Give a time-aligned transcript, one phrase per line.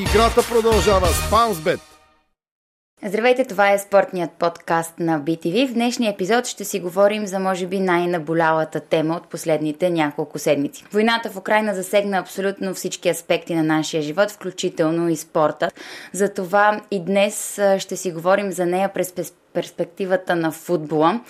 [0.00, 1.80] Играта продължава с Паунсбет.
[3.04, 5.68] Здравейте, това е спортният подкаст на BTV.
[5.68, 10.84] В днешния епизод ще си говорим за може би най-наболялата тема от последните няколко седмици.
[10.92, 15.70] Войната в Украина засегна абсолютно всички аспекти на нашия живот, включително и спорта.
[16.12, 19.12] Затова и днес ще си говорим за нея през
[19.52, 21.20] перспективата на футбола.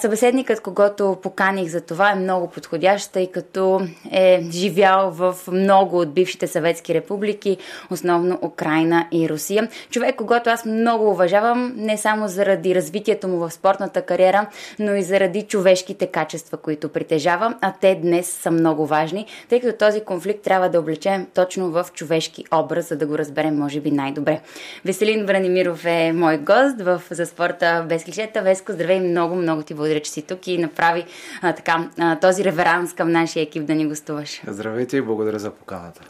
[0.00, 3.80] Събеседникът, когато поканих за това, е много подходящ, тъй като
[4.12, 7.56] е живял в много от бившите съветски републики,
[7.90, 9.68] основно Украина и Русия.
[9.90, 14.46] Човек, когато аз много уважавам, не само заради развитието му в спортната кариера,
[14.78, 19.78] но и заради човешките качества, които притежава, а те днес са много важни, тъй като
[19.78, 23.90] този конфликт трябва да облечем точно в човешки образ, за да го разберем, може би,
[23.90, 24.40] най-добре.
[24.84, 28.42] Веселин Бранимиров е мой гост в За спорт хората без клишета.
[28.42, 31.04] Веско, здравей, много, много ти благодаря, че си тук и направи
[31.42, 34.42] а, така, а, този реверанс към нашия екип да ни гостуваш.
[34.46, 36.00] Здравейте и благодаря за поканата.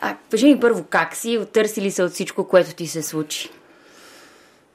[0.00, 3.50] А, кажи ми първо как си, оттърси ли се от всичко, което ти се случи?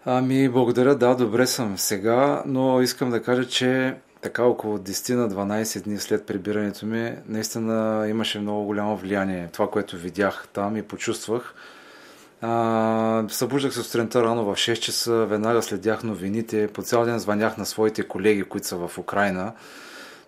[0.06, 5.30] Ами, благодаря, да, добре съм сега, но искам да кажа, че така около 10 на
[5.30, 9.50] 12 дни след прибирането ми, наистина имаше много голямо влияние.
[9.54, 11.54] Това, което видях там и почувствах,
[12.42, 17.58] а, събуждах се сутринта рано в 6 часа, веднага следях новините, по цял ден звънях
[17.58, 19.54] на своите колеги, които са в Украина.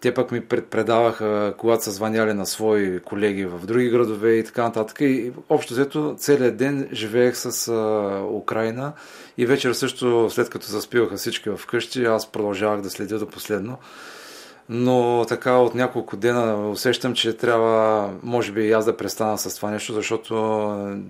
[0.01, 4.63] Те пък ми предпредаваха, когато са звъняли на свои колеги в други градове и така
[4.63, 5.01] нататък.
[5.01, 8.93] И общо взето целият ден живеех с а, Украина
[9.37, 13.77] и вечер също, след като заспиваха всички в къщи, аз продължавах да следя до последно
[14.73, 19.55] но така от няколко дена усещам, че трябва, може би и аз да престана с
[19.55, 20.35] това нещо, защото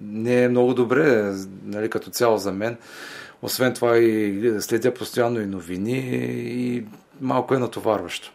[0.03, 1.33] не е много добре,
[1.65, 2.77] нали, като цяло за мен.
[3.41, 5.99] Освен това и следя постоянно и новини
[6.43, 6.83] и
[7.21, 8.31] малко е натоварващо.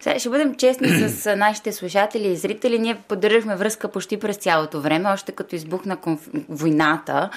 [0.00, 2.78] Сега ще бъдем честни с нашите слушатели и зрители.
[2.78, 6.28] Ние поддържахме връзка почти през цялото време, още като избухна конф...
[6.48, 7.30] войната.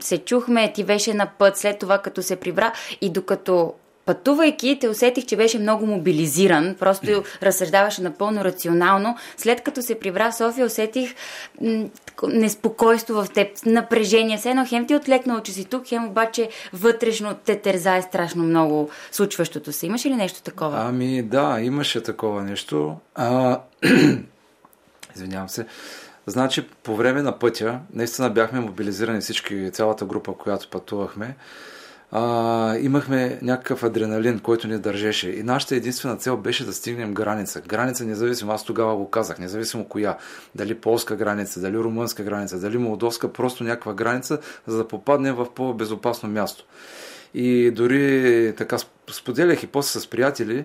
[0.00, 3.74] се чухме, ти беше на път, след това като се прибра и докато
[4.06, 6.76] пътувайки, те усетих, че беше много мобилизиран.
[6.78, 9.16] Просто разсъждаваше напълно рационално.
[9.36, 11.14] След като се прибра в София, усетих
[11.60, 11.84] м-
[12.28, 14.38] неспокойство в теб, напрежение.
[14.38, 18.42] Все едно хем ти е отлекнало, че си тук, хем обаче вътрешно те тързае страшно
[18.42, 19.86] много случващото се.
[19.86, 20.80] Имаше ли нещо такова?
[20.80, 22.96] Ами да, имаше такова нещо.
[23.14, 23.60] А...
[25.16, 25.66] Извинявам се.
[26.26, 31.36] Значи, по време на пътя, наистина бяхме мобилизирани всички, цялата група, която пътувахме
[32.12, 35.30] а, имахме някакъв адреналин, който ни държеше.
[35.30, 37.60] И нашата единствена цел беше да стигнем граница.
[37.60, 40.16] Граница, независимо, аз тогава го казах, независимо коя.
[40.54, 45.46] Дали полска граница, дали румънска граница, дали молдовска, просто някаква граница, за да попаднем в
[45.54, 46.64] по-безопасно място.
[47.34, 48.76] И дори така
[49.10, 50.64] споделях и после с приятели,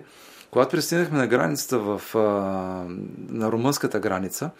[0.50, 2.02] когато пристигнахме на границата в,
[3.28, 4.50] на румънската граница,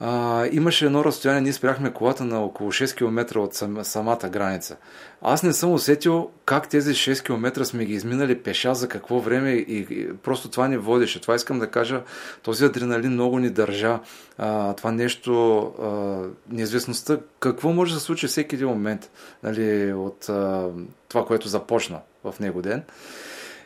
[0.00, 4.76] а, имаше едно разстояние, ние спряхме колата на около 6 км от сам, самата граница.
[5.22, 9.50] Аз не съм усетил как тези 6 км сме ги изминали пеша, за какво време
[9.50, 11.20] и, и просто това ни водеше.
[11.20, 12.02] Това искам да кажа,
[12.42, 13.98] този адреналин много ни държа.
[14.38, 19.10] А, това нещо, а, неизвестността, какво може да се случи всеки един момент
[19.42, 20.68] нали, от а,
[21.08, 22.82] това, което започна в него ден.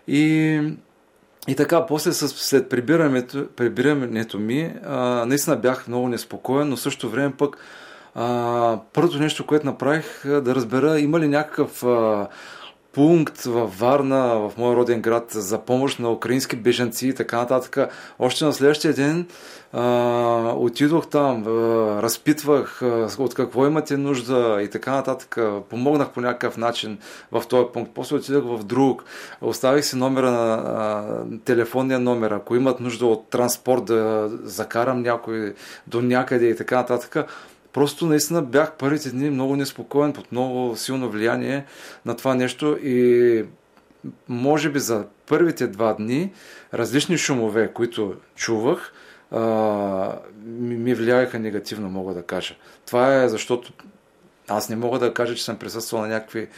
[0.08, 0.60] И
[1.48, 7.32] и така, после след прибирането, прибирането ми, а, наистина бях много неспокоен, но също време
[7.38, 7.56] пък
[8.14, 12.28] а, първото нещо, което направих, да разбера има ли някакъв а,
[12.92, 17.92] пункт във Варна, в моя роден град, за помощ на украински бежанци и така нататък.
[18.18, 19.26] Още на следващия ден
[19.72, 21.50] а, отидох там, а,
[22.02, 25.38] разпитвах а, от какво имате нужда и така нататък.
[25.68, 26.98] Помогнах по някакъв начин
[27.32, 27.90] в този пункт.
[27.94, 29.04] После отидох в друг.
[29.40, 32.30] Оставих си номера на телефонния номер.
[32.30, 35.54] Ако имат нужда от транспорт да закарам някой
[35.86, 37.26] до някъде и така нататък.
[37.72, 41.64] Просто наистина бях първите дни много неспокоен, под много силно влияние
[42.06, 43.44] на това нещо и
[44.28, 46.32] може би за първите два дни
[46.74, 48.92] различни шумове, които чувах,
[50.52, 52.54] ми влияеха негативно, мога да кажа.
[52.86, 53.72] Това е защото
[54.48, 56.48] аз не мога да кажа, че съм присъствал на някакви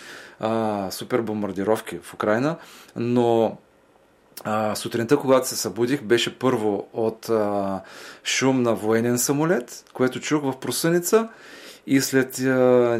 [0.41, 2.56] а, супер бомбардировки в Украина,
[2.97, 3.56] но
[4.44, 7.81] а, сутринта, когато се събудих, беше първо от а,
[8.25, 11.29] шум на военен самолет, което чух в просъница.
[11.87, 12.49] И след а,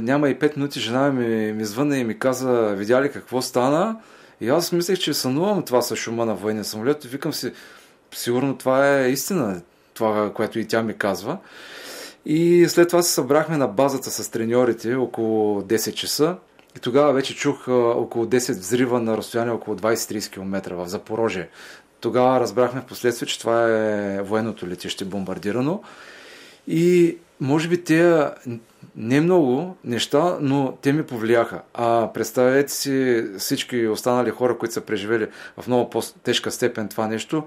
[0.03, 3.97] няма и 5 минути жена ми, ми звънна и ми каза, видя ли какво стана?
[4.41, 7.05] И аз мислех, че сънувам това с шума на военен самолет.
[7.05, 7.53] И викам си,
[8.15, 9.61] сигурно това е истина,
[9.95, 11.39] това, което и тя ми казва.
[12.27, 16.37] И след това се събрахме на базата с треньорите около 10 часа.
[16.77, 21.49] И тогава вече чух а, около 10 взрива на разстояние около 20-30 км в Запорожие.
[22.01, 25.83] Тогава разбрахме в последствие, че това е военното летище бомбардирано.
[26.67, 28.27] И може би те
[28.97, 31.63] не много неща, но те ми повлияха.
[31.75, 35.29] А представете си всички останали хора, които са преживели
[35.61, 37.47] в много по-тежка степен това нещо,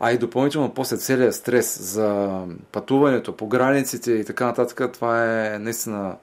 [0.00, 2.40] а и допълнително после целият стрес за
[2.72, 6.16] пътуването по границите и така нататък, това е наистина,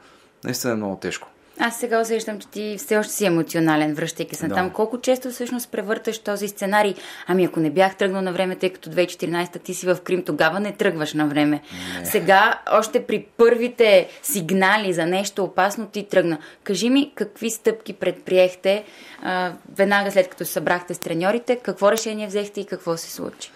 [0.44, 1.28] наистина е много тежко.
[1.65, 4.56] Аз сега усещам, че ти все още си емоционален, връщайки се да.
[4.56, 4.69] там.
[4.69, 6.95] Колко често всъщност превърташ този сценарий?
[7.27, 10.60] Ами ако не бях тръгнал на време, тъй като 2014 ти си в Крим, тогава
[10.60, 11.62] не тръгваш на време.
[12.00, 12.06] Не.
[12.06, 16.38] Сега, още при първите сигнали за нещо опасно, ти тръгна.
[16.63, 18.83] Кажи ми, какви стъпки предприехте
[19.21, 23.51] а, веднага след като събрахте с треньорите, какво решение взехте и какво се случи?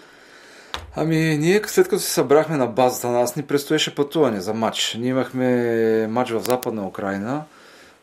[0.96, 4.96] Ами, ние след като се събрахме на базата, нас ни предстоеше пътуване за матч.
[5.00, 7.44] Ние имахме матч в Западна Украина–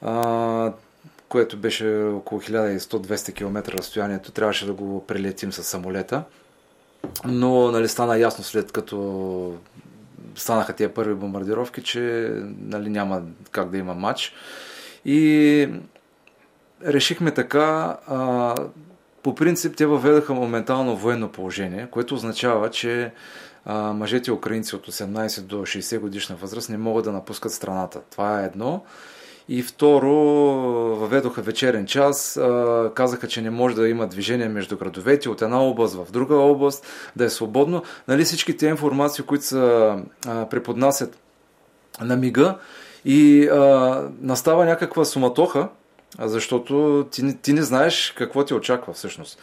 [0.04, 0.72] а,
[1.28, 4.32] което беше около 1100-200 км разстоянието.
[4.32, 6.22] Трябваше да го прелетим с самолета.
[7.24, 9.54] Но нали, стана ясно след като
[10.36, 14.34] станаха тия първи бомбардировки, че нали, няма как да има матч.
[15.04, 15.68] И
[16.86, 17.96] решихме така.
[18.06, 18.54] А,
[19.22, 23.12] по принцип те въведаха моментално военно положение, което означава, че
[23.64, 28.00] а, мъжете украинци от 18 до 60 годишна възраст не могат да напускат страната.
[28.10, 28.84] Това е едно.
[29.48, 30.12] И второ,
[30.96, 32.40] въведоха вечерен час,
[32.94, 36.86] казаха, че не може да има движение между градовете от една област в друга област,
[37.16, 37.82] да е свободно.
[38.08, 39.94] Нали, всички тези информации, които се
[40.50, 41.18] преподнасят
[42.00, 42.58] на мига
[43.04, 45.68] и а, настава някаква суматоха,
[46.18, 49.38] защото ти, ти не знаеш какво ти очаква всъщност.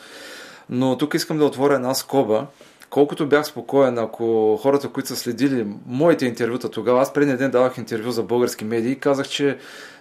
[0.70, 2.48] Но тук искам да отворя една скоба.
[2.92, 7.78] Колкото бях спокоен, ако хората, които са следили моите интервюта тогава, аз предния ден давах
[7.78, 9.58] интервю за български медии и казах, че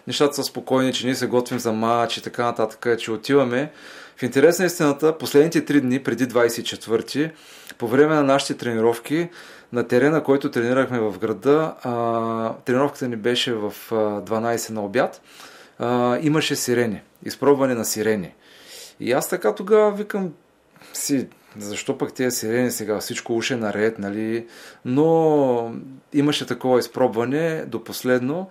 [0.07, 3.73] нещата са спокойни, че ние се готвим за матч и така нататък, че отиваме.
[4.17, 7.31] В интерес на истината, последните три дни преди 24-ти,
[7.79, 9.29] по време на нашите тренировки,
[9.73, 15.23] на терена, който тренирахме в града, а, тренировката ни беше в а, 12 на обяд,
[15.79, 18.35] а, имаше сирени, изпробване на сирени.
[19.01, 20.33] И аз така тогава викам
[20.93, 21.29] си,
[21.59, 24.47] защо пък тези сирени сега всичко уше наред, нали?
[24.85, 25.75] Но
[26.13, 28.51] имаше такова изпробване до последно.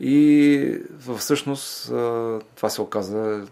[0.00, 0.78] И
[1.18, 1.86] всъщност
[2.56, 3.46] това се оказа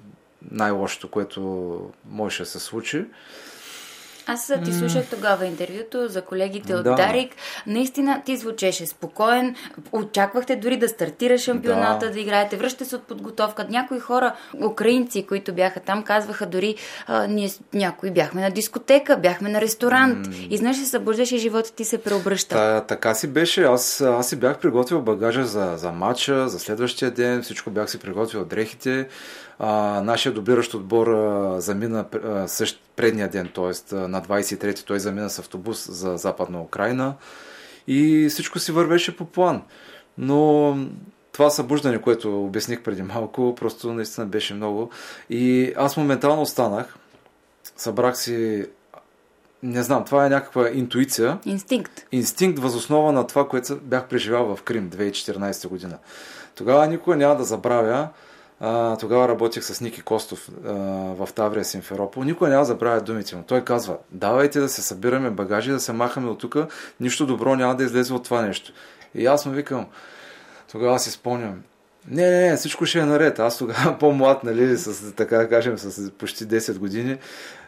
[0.50, 3.04] най-лошото, което можеше да се случи.
[4.32, 6.94] Аз ти слушах тогава интервюто за колегите от да.
[6.94, 7.32] Дарик.
[7.66, 9.54] Наистина ти звучеше спокоен.
[9.92, 12.56] Очаквахте дори да стартира шампионата, да, да играете.
[12.56, 13.66] Връщате се от подготовка.
[13.70, 14.34] Някои хора,
[14.64, 16.74] украинци, които бяха там, казваха дори
[17.06, 20.26] а, ние някои бяхме на дискотека, бяхме на ресторант.
[20.26, 20.48] Mm.
[20.48, 22.54] И знаеш, се събуждаш и живота ти се преобръща.
[22.54, 23.62] Та, така си беше.
[23.62, 27.42] Аз, аз си бях приготвил багажа за, за матча, за следващия ден.
[27.42, 29.08] Всичко бях си приготвил дрехите.
[29.62, 33.94] А, нашия дублиращ отбор а, замина а, същ, предния ден, т.е.
[33.94, 37.14] на 23-ти той замина с автобус за Западна Украина
[37.86, 39.62] и всичко си вървеше по план.
[40.18, 40.76] Но
[41.32, 44.90] това събуждане, което обясних преди малко, просто наистина беше много.
[45.30, 46.96] И аз моментално останах,
[47.76, 48.66] събрах си
[49.62, 51.38] не знам, това е някаква интуиция.
[51.44, 52.06] Инстинкт.
[52.12, 55.98] Инстинкт възоснова на това, което бях преживял в Крим 2014 година.
[56.54, 58.08] Тогава никога няма да забравя,
[58.60, 60.72] а, тогава работех с Ники Костов а,
[61.14, 62.24] в Таврия Симферопол.
[62.24, 63.42] Никой няма забравя думите му.
[63.42, 66.56] Той казва, давайте да се събираме багажи, да се махаме от тук,
[67.00, 68.72] нищо добро няма да излезе от това нещо.
[69.14, 69.86] И аз му викам,
[70.72, 71.62] тогава си спомням,
[72.08, 73.38] не, не, не, всичко ще е наред.
[73.38, 77.18] Аз тогава по-млад, нали, с, така да кажем, с почти 10 години.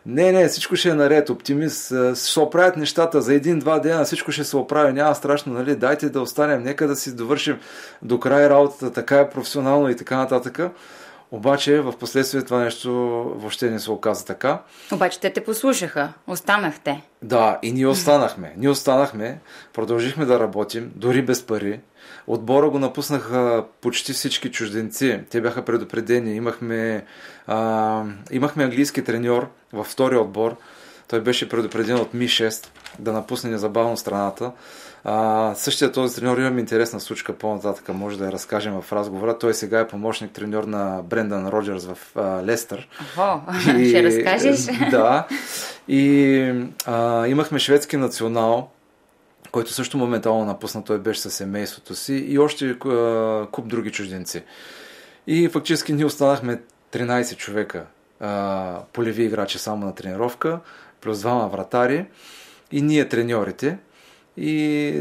[0.06, 1.92] Не, не, всичко ще е наред, оптимист.
[2.14, 6.20] Ще оправят нещата за един-два дена, всичко ще се оправи, няма страшно, нали, дайте да
[6.20, 7.58] останем, нека да си довършим
[8.02, 10.60] до край работата, така е професионално и така нататък.
[11.30, 12.92] Обаче в последствие това нещо
[13.36, 14.62] въобще не се оказа така.
[14.92, 17.02] Обаче те те послушаха, останахте.
[17.22, 18.54] Да, и ние останахме.
[18.56, 19.40] Ние останахме,
[19.72, 21.80] продължихме да работим, дори без пари.
[22.26, 25.20] Отбора го напуснаха почти всички чужденци.
[25.30, 26.34] Те бяха предупредени.
[26.34, 27.04] Имахме,
[27.46, 30.56] а, имахме английски треньор във втория отбор.
[31.08, 32.66] Той беше предупреден от Ми-6
[32.98, 34.52] да напусне незабавно страната.
[35.04, 39.38] А, същия този треньор имам интересна случка по-нататък, може да я разкажем в разговора.
[39.38, 42.88] Той сега е помощник треньор на Брендан Роджерс в а, Лестър.
[43.18, 43.40] Охо,
[43.78, 44.66] и, ще разкажеш?
[44.90, 45.26] Да.
[45.88, 46.54] И
[46.86, 48.70] а, имахме шведски национал,
[49.52, 52.78] който също моментално напусна, той беше със семейството си и още
[53.52, 54.42] куп други чужденци.
[55.26, 57.85] И фактически ние останахме 13 човека
[58.92, 60.61] полеви играчи само на тренировка,
[61.00, 62.06] плюс двама вратари
[62.73, 63.78] и ние треньорите.
[64.37, 64.92] И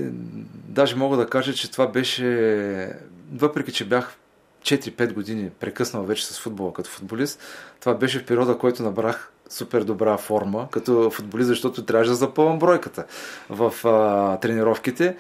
[0.53, 2.95] даже мога да кажа, че това беше,
[3.33, 4.15] въпреки че бях
[4.61, 7.39] 4-5 години прекъснал вече с футбола като футболист,
[7.79, 12.59] това беше в периода, който набрах супер добра форма като футболист, защото трябваше да запълвам
[12.59, 13.05] бройката
[13.49, 15.15] в а, тренировките.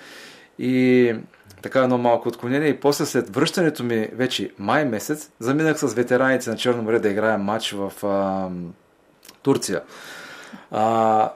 [0.59, 1.15] И
[1.61, 6.49] така едно малко отклонение и после след връщането ми вече май месец, заминах с ветераните
[6.49, 8.49] на Черно море да играем матч в а,
[9.41, 9.81] Турция.
[10.71, 11.31] А,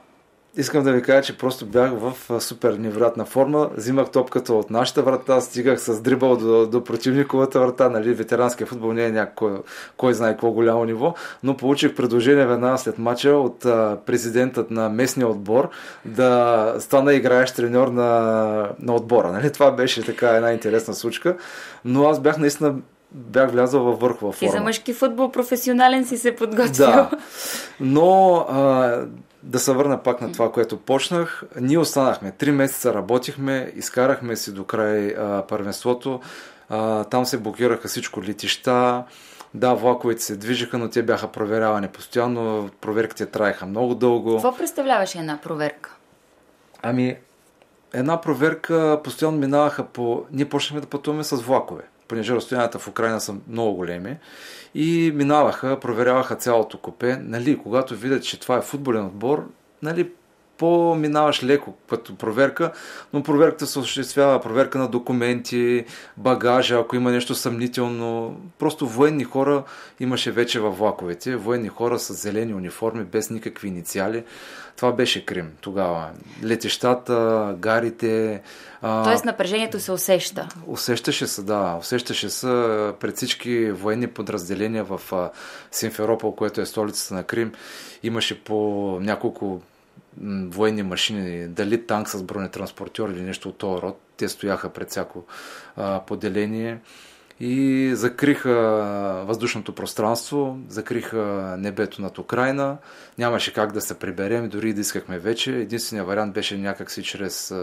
[0.57, 3.69] искам да ви кажа, че просто бях в супер невероятна форма.
[3.75, 7.89] Взимах топката от нашата врата, стигах с дрибъл до, до противниковата врата.
[7.89, 9.51] Нали, ветеранския футбол не е някой,
[9.97, 14.89] кой знае какво голямо ниво, но получих предложение веднага след мача от а, президентът на
[14.89, 15.69] местния отбор
[16.05, 19.31] да стана играещ треньор на, на отбора.
[19.31, 19.51] Нали?
[19.51, 21.37] Това беше така една интересна случка,
[21.85, 22.75] но аз бях наистина
[23.11, 24.49] бях влязъл във върхова форма.
[24.49, 26.85] И за мъжки футбол професионален си се подготвил.
[26.85, 27.09] Да,
[27.79, 29.01] но а,
[29.45, 31.43] да се върна пак на това, което почнах.
[31.61, 32.31] Ние останахме.
[32.31, 36.19] Три месеца работихме, изкарахме си до край а, първенството.
[36.69, 39.03] А, там се блокираха всичко летища.
[39.53, 42.69] Да, влаковете се движиха, но те бяха проверявани постоянно.
[42.81, 44.31] Проверките траеха много дълго.
[44.31, 45.95] Какво представляваше една проверка?
[46.81, 47.17] Ами,
[47.93, 50.25] една проверка постоянно минаваха по...
[50.31, 54.17] Ние почнахме да пътуваме с влакове понеже разстоянията в Украина са много големи,
[54.75, 57.17] и минаваха, проверяваха цялото купе.
[57.21, 59.47] Нали, когато видят, че това е футболен отбор,
[59.81, 60.09] нали,
[60.57, 62.71] по-минаваш леко като проверка,
[63.13, 65.85] но проверката се осъществява, проверка на документи,
[66.17, 68.39] багажа, ако има нещо съмнително.
[68.59, 69.63] Просто военни хора
[69.99, 74.23] имаше вече във влаковете, военни хора с зелени униформи, без никакви инициали.
[74.75, 76.09] Това беше Крим тогава.
[76.43, 78.41] Летещата, гарите.
[78.81, 80.47] Тоест напрежението се усеща.
[80.67, 81.77] Усещаше се, да.
[81.79, 82.47] Усещаше се
[82.99, 85.01] пред всички военни подразделения в
[85.71, 87.53] Симферопол, което е столицата на Крим.
[88.03, 88.57] Имаше по
[89.01, 89.61] няколко
[90.47, 93.99] военни машини, дали танк с бронетранспортьор или нещо от този род.
[94.17, 95.23] Те стояха пред всяко
[95.77, 96.79] а, поделение
[97.39, 98.53] и закриха
[99.27, 102.77] въздушното пространство, закриха небето над Украина.
[103.17, 105.51] Нямаше как да се приберем, дори да искахме вече.
[105.51, 107.53] Единственият вариант беше някакси чрез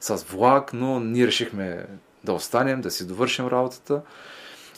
[0.00, 1.86] с влак, но ние решихме
[2.24, 4.02] да останем, да си довършим работата.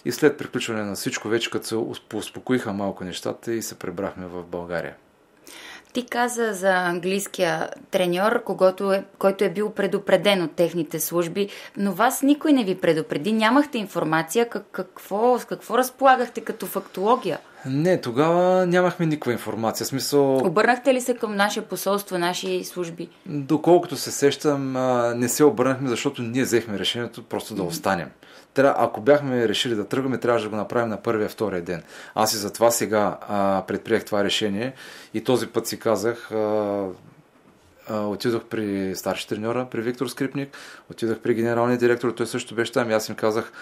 [0.05, 1.77] И след приключване на всичко, вече като се
[2.15, 4.95] успокоиха малко нещата и се прибрахме в България.
[5.93, 11.93] Ти каза за английския треньор, когато е, който е бил предупреден от техните служби, но
[11.93, 17.39] вас никой не ви предупреди, нямахте информация как, какво, с какво разполагахте като фактология.
[17.67, 19.87] Не, тогава нямахме никаква информация.
[19.87, 20.37] Смисъл...
[20.37, 23.09] Обърнахте ли се към наше посолство, наши служби?
[23.27, 24.73] Доколкото се сещам,
[25.19, 28.09] не се обърнахме, защото ние взехме решението просто да останем.
[28.55, 31.83] Тря, ако бяхме решили да тръгваме, трябваше да го направим на първия, втория ден.
[32.15, 34.75] Аз и затова сега а, предприех това решение
[35.15, 36.87] и този път си казах, а,
[37.89, 40.57] а, отидох при старши треньора, при Виктор Скрипник,
[40.91, 43.53] отидох при генералния директор, той също беше там и аз им казах,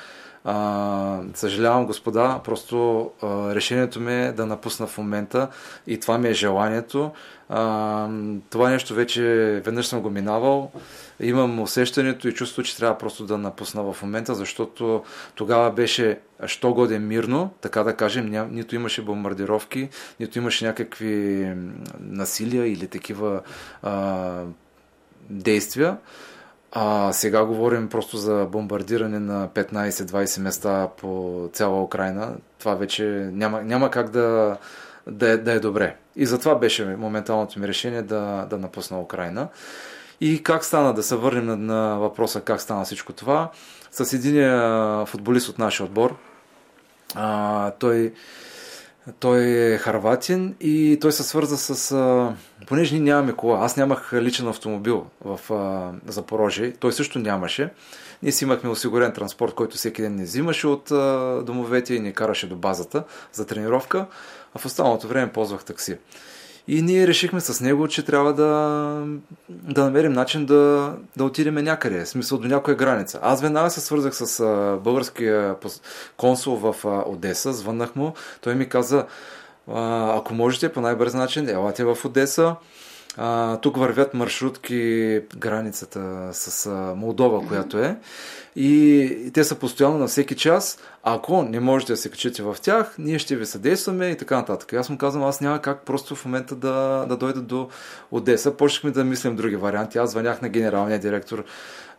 [0.44, 5.48] а, съжалявам, господа, просто а, решението ми е да напусна в момента
[5.86, 7.10] и това ми е желанието.
[7.48, 8.08] А,
[8.50, 9.22] това нещо вече
[9.64, 10.70] веднъж съм го минавал.
[11.20, 15.04] Имам усещането и чувство, че трябва просто да напусна в момента, защото
[15.34, 19.88] тогава беше що годе мирно, така да кажем, ня, нито имаше бомбардировки,
[20.20, 21.52] нито имаше някакви
[22.00, 23.40] насилия или такива
[23.82, 24.42] а,
[25.30, 25.96] действия.
[26.72, 32.34] А сега говорим просто за бомбардиране на 15-20 места по цяла Украина.
[32.58, 34.56] Това вече няма, няма как да,
[35.06, 35.96] да, е, да е добре.
[36.16, 39.48] И затова беше моменталното ми решение да, да напусна Украина.
[40.20, 43.50] И как стана, да се върнем на, на въпроса как стана всичко това,
[43.90, 44.60] с един
[45.06, 46.16] футболист от нашия отбор.
[47.14, 48.12] А, той
[49.20, 51.92] той е харватин и той се свърза с...
[51.92, 52.34] А,
[52.66, 57.72] понеже ние нямаме кола, аз нямах личен автомобил в а, Запорожие, той също нямаше.
[58.22, 62.12] Ние си имахме осигурен транспорт, който всеки ден не взимаше от а, домовете и ни
[62.12, 64.06] караше до базата за тренировка,
[64.54, 65.96] а в останалото време ползвах такси.
[66.68, 69.02] И ние решихме с него, че трябва да,
[69.48, 73.18] да намерим начин да, да отидем някъде, в смисъл до някоя граница.
[73.22, 74.44] Аз веднага се свързах с
[74.84, 75.56] българския
[76.16, 76.74] консул в
[77.06, 79.06] Одеса, звъннах му, той ми каза,
[79.66, 82.54] ако можете по най-бърз начин, елате в Одеса,
[83.16, 87.96] а, тук вървят маршрутки границата с а, Молдова, която е.
[88.56, 90.78] И те са постоянно на всеки час.
[91.10, 94.72] Ако не можете да се качите в тях, ние ще ви съдействаме и така нататък.
[94.72, 97.68] Аз му казвам, аз няма как просто в момента да, да дойда до
[98.10, 98.56] Одеса.
[98.56, 99.98] Почнахме да мислим други варианти.
[99.98, 101.44] Аз звънях на генералния директор,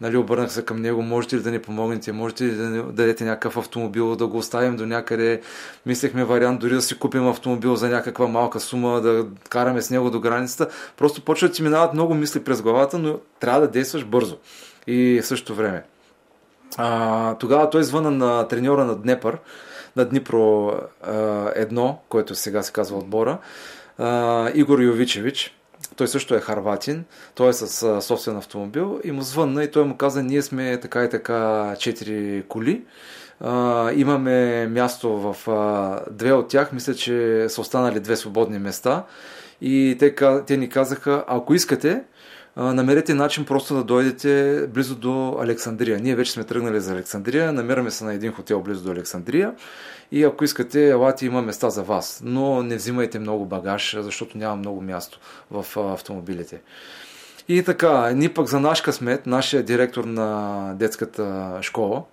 [0.01, 3.23] нали, обърнах се към него, можете ли да ни помогнете, можете ли да ни дадете
[3.23, 5.41] някакъв автомобил, да го оставим до някъде.
[5.85, 10.09] Мислехме вариант дори да си купим автомобил за някаква малка сума, да караме с него
[10.09, 10.67] до границата.
[10.97, 14.37] Просто почват ти минават много мисли през главата, но трябва да действаш бързо.
[14.87, 15.83] И в същото време.
[16.77, 19.38] А, тогава той звъна на треньора на Днепър,
[19.95, 20.73] на Днипро
[21.55, 23.38] едно, който сега се казва отбора,
[23.97, 25.55] а, Игор Йовичевич.
[25.95, 29.97] той също е харватин, той е с собствен автомобил и му звънна и той му
[29.97, 32.83] каза, ние сме така и така четири коли,
[33.39, 39.03] а, имаме място в а, две от тях, мисля, че са останали две свободни места
[39.61, 40.15] и те,
[40.47, 42.03] те ни казаха, ако искате,
[42.59, 45.99] намерете начин просто да дойдете близо до Александрия.
[45.99, 49.53] Ние вече сме тръгнали за Александрия, намираме се на един хотел близо до Александрия
[50.11, 52.21] и ако искате, елате, има места за вас.
[52.23, 55.19] Но не взимайте много багаж, защото няма много място
[55.51, 56.61] в автомобилите.
[57.47, 62.03] И така, ни пък за наш късмет, нашия директор на детската школа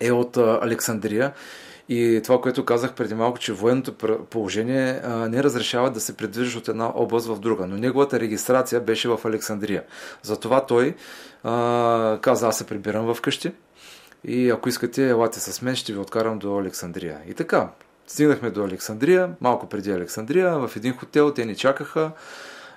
[0.00, 1.32] е от Александрия
[1.88, 3.94] и това, което казах преди малко, че военното
[4.30, 7.66] положение а, не разрешава да се придвижиш от една област в друга.
[7.66, 9.82] Но неговата регистрация беше в Александрия.
[10.22, 10.94] Затова той
[11.44, 13.52] а, каза, аз се прибирам вкъщи
[14.24, 17.18] и ако искате, елате с мен, ще ви откарам до Александрия.
[17.28, 17.68] И така,
[18.06, 22.10] стигнахме до Александрия, малко преди Александрия, в един хотел, те ни чакаха.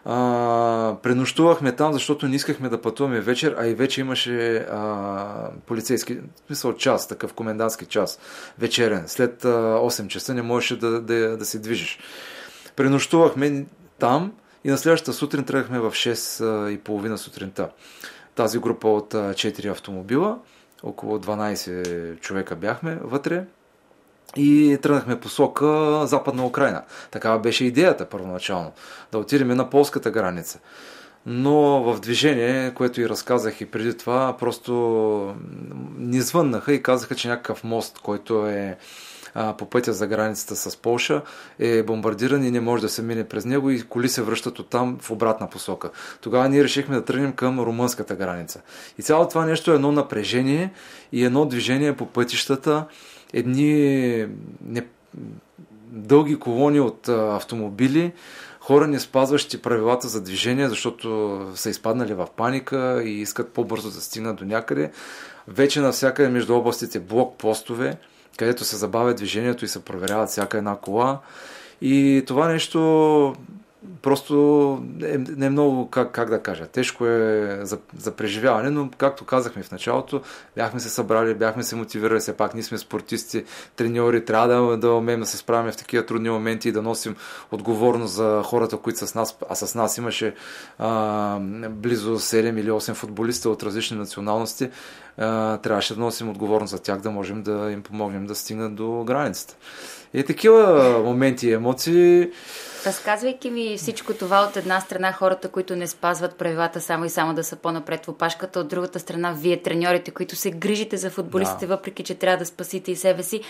[0.10, 6.16] А, пренощувахме там, защото не искахме да пътуваме вечер, а и вече имаше а, полицейски,
[6.16, 8.20] в смисъл час, такъв комендантски час,
[8.60, 9.04] вечерен.
[9.08, 12.00] След а, 8 часа не можеше да, да, да се движиш.
[12.76, 13.66] Пренощувахме
[14.00, 14.34] там
[14.64, 17.70] и на следващата сутрин тръгнахме в 6 и половина сутринта.
[18.36, 20.40] Тази група от 4 автомобила,
[20.84, 23.44] около 12 човека бяхме вътре
[24.36, 26.84] и тръгнахме посока Западна Украина.
[27.12, 28.72] Такава беше идеята първоначално.
[29.12, 30.60] Да отидем на полската граница.
[31.26, 35.36] Но в движение, което и разказах и преди това, просто
[35.98, 38.78] ни звъннаха и казаха, че някакъв мост, който е
[39.58, 41.22] по пътя за границата с Полша
[41.60, 44.70] е бомбардиран и не може да се мине през него и коли се връщат от
[44.70, 45.90] там в обратна посока.
[46.22, 48.62] Тогава ние решихме да тръгнем към румънската граница.
[48.98, 50.74] И цялото това нещо е едно напрежение
[51.12, 52.86] и едно движение по пътищата,
[53.34, 54.28] едни
[54.66, 54.86] не,
[55.92, 58.12] дълги колони от автомобили,
[58.60, 64.02] хора не спазващи правилата за движение, защото са изпаднали в паника и искат по-бързо да
[64.02, 64.92] стигнат до някъде.
[65.48, 67.98] Вече навсякъде между областите блокпостове,
[68.38, 71.20] където се забавя движението и се проверяват всяка една кола.
[71.82, 73.36] И това нещо
[74.02, 74.36] просто
[75.04, 79.26] е, не е много, как, как да кажа, тежко е за, за преживяване, но както
[79.26, 80.22] казахме в началото,
[80.56, 83.44] бяхме се събрали, бяхме се мотивирали, все пак ние сме спортисти,
[83.76, 87.16] треньори, трябва да, да умеем да се справяме в такива трудни моменти и да носим
[87.52, 90.36] отговорност за хората, които са с нас, а с нас имаше
[90.80, 94.70] а, близо 7 или 8 футболиста от различни националности,
[95.18, 99.04] а, трябваше да носим отговорност за тях, да можем да им помогнем да стигнат до
[99.04, 99.56] границата.
[100.14, 102.30] И такива моменти и емоции
[102.86, 107.34] Разказвайки ми всичко това от една страна, хората, които не спазват правилата само и само
[107.34, 111.68] да са по-напред в опашката, от другата страна, вие, треньорите, които се грижите за футболистите,
[111.68, 111.76] да.
[111.76, 113.42] въпреки че трябва да спасите и себе си,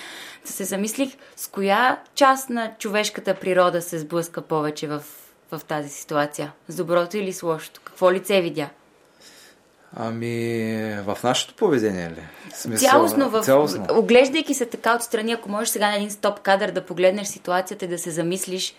[0.46, 5.04] да се замислих с коя част на човешката природа се сблъска повече в,
[5.52, 6.52] в тази ситуация?
[6.68, 7.82] С доброто или с лошото?
[7.84, 8.70] Какво лице видя?
[9.96, 12.24] Ами, в нашето поведение ли?
[12.54, 13.86] Смисъл, цялостно, в, цялостно.
[13.92, 17.88] Оглеждайки се така отстрани, ако можеш сега на един стоп кадър да погледнеш ситуацията и
[17.88, 18.76] да се замислиш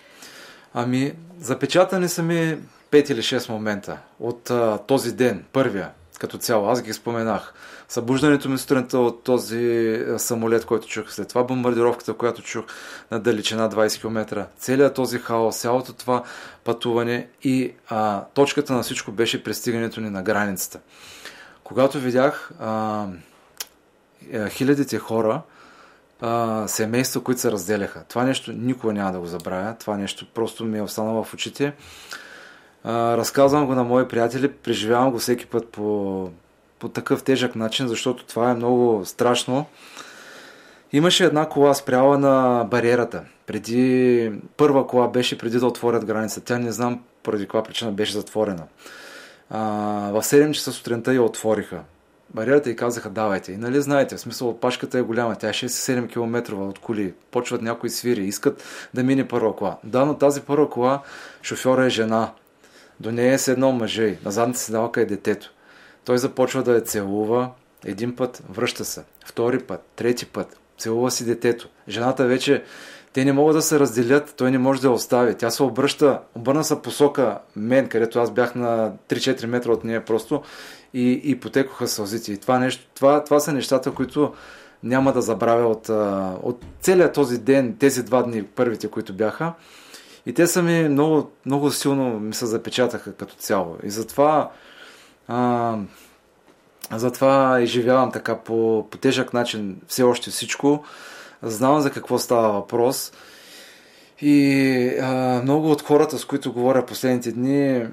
[0.74, 2.58] Ами, запечатани са ми
[2.90, 6.68] 5 или 6 момента от а, този ден, първия, като цяло.
[6.68, 7.54] Аз ги споменах.
[7.88, 12.64] Събуждането ми сутринта от този самолет, който чух, след това бомбардировката, която чух
[13.10, 16.22] на далечина 20 км, целият този хаос, цялото това
[16.64, 20.80] пътуване и а, точката на всичко беше пристигането ни на границата.
[21.64, 23.06] Когато видях а,
[24.48, 25.42] хилядите хора,
[26.20, 28.04] а, семейства, които се разделяха.
[28.08, 29.74] Това нещо никога няма да го забравя.
[29.80, 31.72] Това нещо просто ми е останало в очите.
[32.84, 36.30] А, разказвам го на мои приятели, преживявам го всеки път по,
[36.78, 39.66] по такъв тежък начин, защото това е много страшно.
[40.92, 43.22] Имаше една кола спряла на бариерата.
[43.46, 46.40] Преди първа кола беше преди да отворят граница.
[46.40, 48.62] Тя не знам поради каква причина беше затворена.
[49.50, 49.60] А,
[50.12, 51.80] в 7 часа сутринта я отвориха
[52.34, 53.52] бариерата и казаха давайте.
[53.52, 57.62] И нали знаете, в смисъл пашката е голяма, тя е 6-7 км от коли, почват
[57.62, 58.62] някои свири, искат
[58.94, 59.78] да мине първа кола.
[59.84, 61.02] Да, но тази първа кола
[61.42, 62.32] шофьора е жена,
[63.00, 65.52] до нея е седнал мъже, на задната седалка е детето.
[66.04, 67.50] Той започва да я целува,
[67.84, 71.68] един път връща се, втори път, трети път, целува си детето.
[71.88, 72.64] Жената вече
[73.12, 75.34] те не могат да се разделят, той не може да я остави.
[75.34, 80.04] Тя се обръща, обърна се посока мен, където аз бях на 3-4 метра от нея
[80.04, 80.42] просто
[80.98, 82.32] и, и потекоха сълзите.
[82.32, 84.34] И това, нещо, това, това са нещата, които
[84.82, 85.88] няма да забравя от,
[86.42, 89.52] от целият този ден, тези два дни, първите, които бяха.
[90.26, 93.76] И те са ми много, много силно ми се запечатаха като цяло.
[93.82, 94.50] И затова
[95.28, 95.76] а,
[96.92, 100.84] затова изживявам така по, по тежък начин все още всичко.
[101.42, 103.12] Знам за какво става въпрос.
[104.20, 107.86] И а, много от хората, с които говоря последните дни,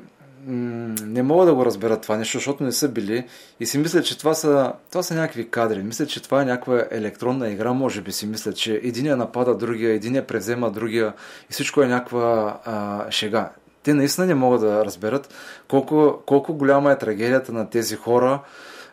[0.48, 3.26] не мога да го разберат това нещо, защото не са били
[3.60, 5.84] и си мисля, че това са, това са някакви кадри.
[5.84, 9.94] Мисля, че това е някаква електронна игра, може би си мисля, че единия напада другия,
[9.94, 11.14] единия презема другия
[11.50, 13.52] и всичко е някаква а, шега.
[13.84, 15.34] Те наистина не могат да разберат
[15.68, 18.40] колко, колко голяма е трагедията на тези хора,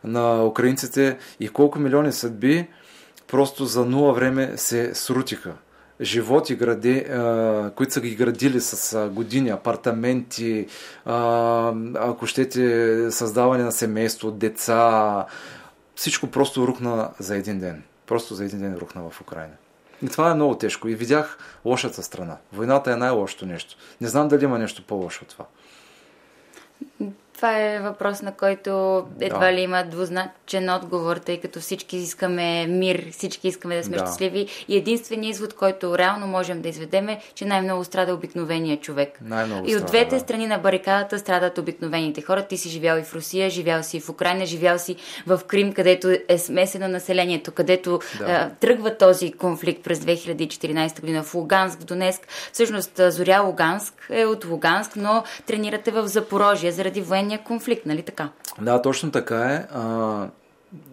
[0.04, 2.68] на украинците и колко милиони съдби
[3.28, 5.52] просто за нула време се срутиха
[6.02, 7.04] животи, гради,
[7.76, 10.66] които са ги градили с години, апартаменти,
[11.94, 15.26] ако щете създаване на семейство, деца,
[15.94, 17.82] всичко просто рухна за един ден.
[18.06, 19.52] Просто за един ден рухна в Украина.
[20.02, 20.88] И това е много тежко.
[20.88, 22.36] И видях лошата страна.
[22.52, 23.76] Войната е най-лошото нещо.
[24.00, 25.44] Не знам дали има нещо по-лошо от това.
[27.42, 29.52] Това е въпрос, на който едва да.
[29.52, 33.98] ли има двузначен отговор, тъй като всички искаме мир, всички искаме да сме да.
[33.98, 34.46] щастливи.
[34.68, 39.18] И единственият извод, който реално можем да изведем е, че най-много страда обикновения човек.
[39.24, 40.20] Най-много и от двете да.
[40.20, 42.42] страни на барикадата страдат обикновените хора.
[42.42, 45.72] Ти си живял и в Русия, живял си и в Украина, живял си в Крим,
[45.72, 48.24] където е смесено населението, където да.
[48.24, 52.28] а, тръгва този конфликт през 2014 година в Луганск, в Донеск.
[52.52, 58.02] Всъщност Зоря Луганск е от Луганск, но тренирате в Запорожие заради военни военния конфликт, нали
[58.02, 58.28] така?
[58.60, 59.66] Да, точно така е.
[59.74, 60.28] А,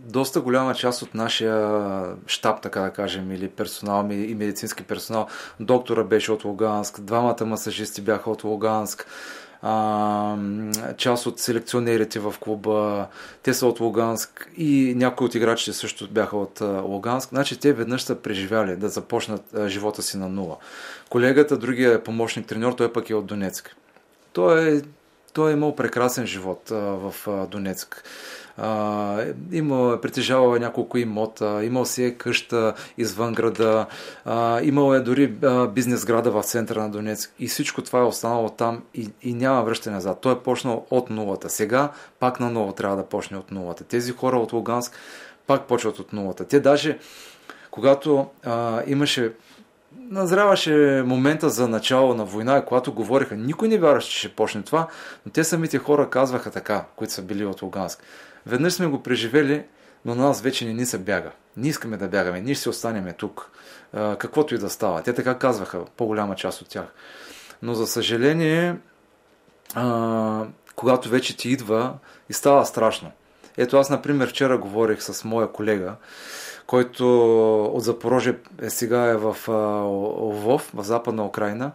[0.06, 5.28] доста голяма част от нашия щаб, така да кажем, или персонал, и медицински персонал,
[5.60, 9.08] доктора беше от Луганск, двамата масажисти бяха от Луганск,
[9.62, 10.36] а,
[10.97, 13.08] част от селекционерите в клуба,
[13.43, 17.30] те са от Луганск и някои от играчите също бяха от Луганск.
[17.30, 20.58] Значи те веднъж са преживяли да започнат живота си на нула.
[21.10, 23.75] Колегата, другия помощник треньор, той пък е от Донецк.
[24.34, 24.82] Той е
[25.33, 27.13] той е имал прекрасен живот в
[27.51, 28.03] Донецк.
[28.61, 33.85] А, имал, е притежавал няколко имота, имал си е къща извън града,
[34.63, 35.27] имал е дори
[35.73, 39.63] бизнес града в центъра на Донецк и всичко това е останало там и, и няма
[39.63, 40.17] връщане назад.
[40.21, 41.49] Той е почнал от нулата.
[41.49, 43.83] Сега пак на ново трябва да почне от нулата.
[43.83, 44.97] Тези хора от Луганск
[45.47, 46.45] пак почват от нулата.
[46.45, 46.99] Те даже,
[47.71, 49.33] когато а, имаше
[50.09, 54.87] назряваше момента за начало на война когато говориха, никой не вярваше, че ще почне това,
[55.25, 58.03] но те самите хора казваха така, които са били от Луганск.
[58.45, 59.65] Веднъж сме го преживели,
[60.05, 61.31] но на нас вече не ни се бяга.
[61.57, 63.51] Ние искаме да бягаме, ние ще се останеме тук.
[63.93, 65.01] Каквото и да става.
[65.01, 66.85] Те така казваха, по-голяма част от тях.
[67.61, 68.75] Но за съжаление,
[70.75, 71.93] когато вече ти идва
[72.29, 73.11] и става страшно.
[73.57, 75.95] Ето аз, например, вчера говорих с моя колега,
[76.69, 77.05] който
[77.65, 79.36] от Запорожие е сега е в
[80.19, 81.71] Лвов, в западна Украина.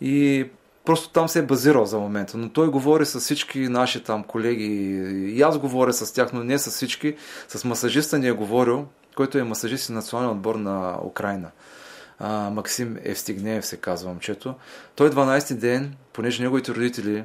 [0.00, 0.46] И
[0.84, 2.38] просто там се е базирал за момента.
[2.38, 4.64] Но той говори с всички наши там колеги.
[5.36, 7.16] И аз говоря с тях, но не с всички.
[7.48, 11.50] С масажиста ни е говорил, който е масажист и национален отбор на Украина.
[12.18, 14.54] А, Максим Евстигнеев се казва момчето.
[14.94, 17.24] Той 12 ден, понеже неговите родители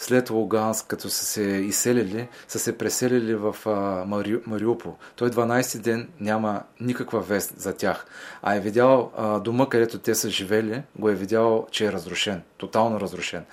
[0.00, 4.94] след Луганск, като са се изселили, са се преселили в а, Мари, Мариупол.
[5.16, 8.06] Той 12 ден няма никаква вест за тях.
[8.42, 12.42] А е видял а, дома, където те са живели, го е видял, че е разрушен.
[12.56, 13.44] Тотално разрушен.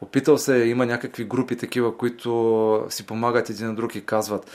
[0.00, 4.50] Опитал се, има някакви групи такива, които си помагат един на друг и казват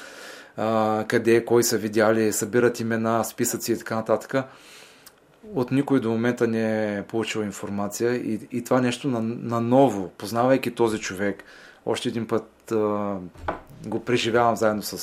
[0.58, 4.36] а, къде, кой са видяли, събират имена, списъци и така нататък
[5.56, 9.62] от никой до момента не е получил информация и, и това нещо на, на
[10.18, 11.44] познавайки този човек,
[11.86, 13.16] още един път а,
[13.86, 14.98] го преживявам заедно с,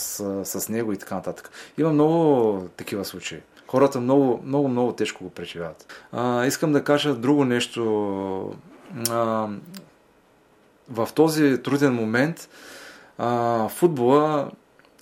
[0.44, 1.50] с него и така нататък.
[1.78, 3.38] Има много такива случаи.
[3.66, 6.06] Хората много, много, много тежко го преживяват.
[6.12, 8.54] А, искам да кажа друго нещо.
[9.11, 9.48] А,
[10.88, 12.48] в този труден момент
[13.18, 14.50] а, футбола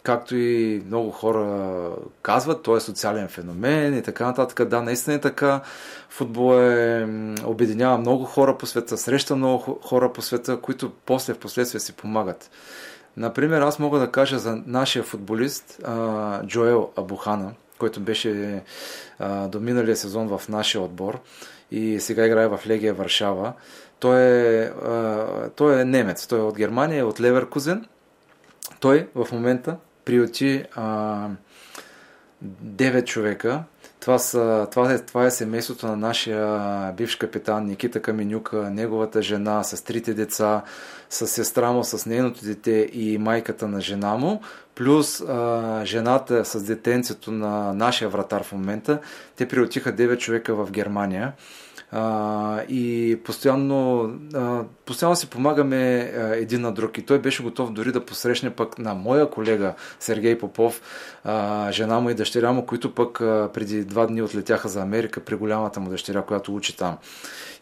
[0.04, 1.90] както и много хора
[2.22, 4.68] казват, той е социален феномен и така нататък.
[4.68, 5.60] Да, наистина е така.
[6.08, 7.08] Футбол е,
[7.44, 11.92] обединява много хора по света, среща много хора по света, които после в последствие си
[11.92, 12.50] помагат.
[13.16, 15.82] Например, аз мога да кажа за нашия футболист
[16.46, 18.62] Джоел Абухана, който беше
[19.48, 21.18] до миналия сезон в нашия отбор
[21.70, 23.52] и сега играе в Легия Варшава.
[24.00, 24.70] Той е,
[25.56, 27.86] той е немец, той е от Германия, от Леверкузен.
[28.80, 31.28] Той в момента приюти а,
[32.44, 33.62] 9 човека.
[34.00, 39.64] Това, са, това, е, това е семейството на нашия бивш капитан Никита Каменюка, неговата жена
[39.64, 40.62] с трите деца,
[41.10, 44.40] с сестра му, с нейното дете и майката на жена му,
[44.74, 48.98] плюс а, жената с детенцето на нашия вратар в момента.
[49.36, 51.32] Те приотиха 9 човека в Германия.
[51.96, 56.98] А, и постоянно, а, постоянно си помагаме а, един на друг.
[56.98, 60.80] И той беше готов дори да посрещне пък на моя колега Сергей Попов,
[61.24, 65.20] а, жена му и дъщеря му, които пък а, преди два дни отлетяха за Америка
[65.20, 66.96] при голямата му дъщеря, която учи там.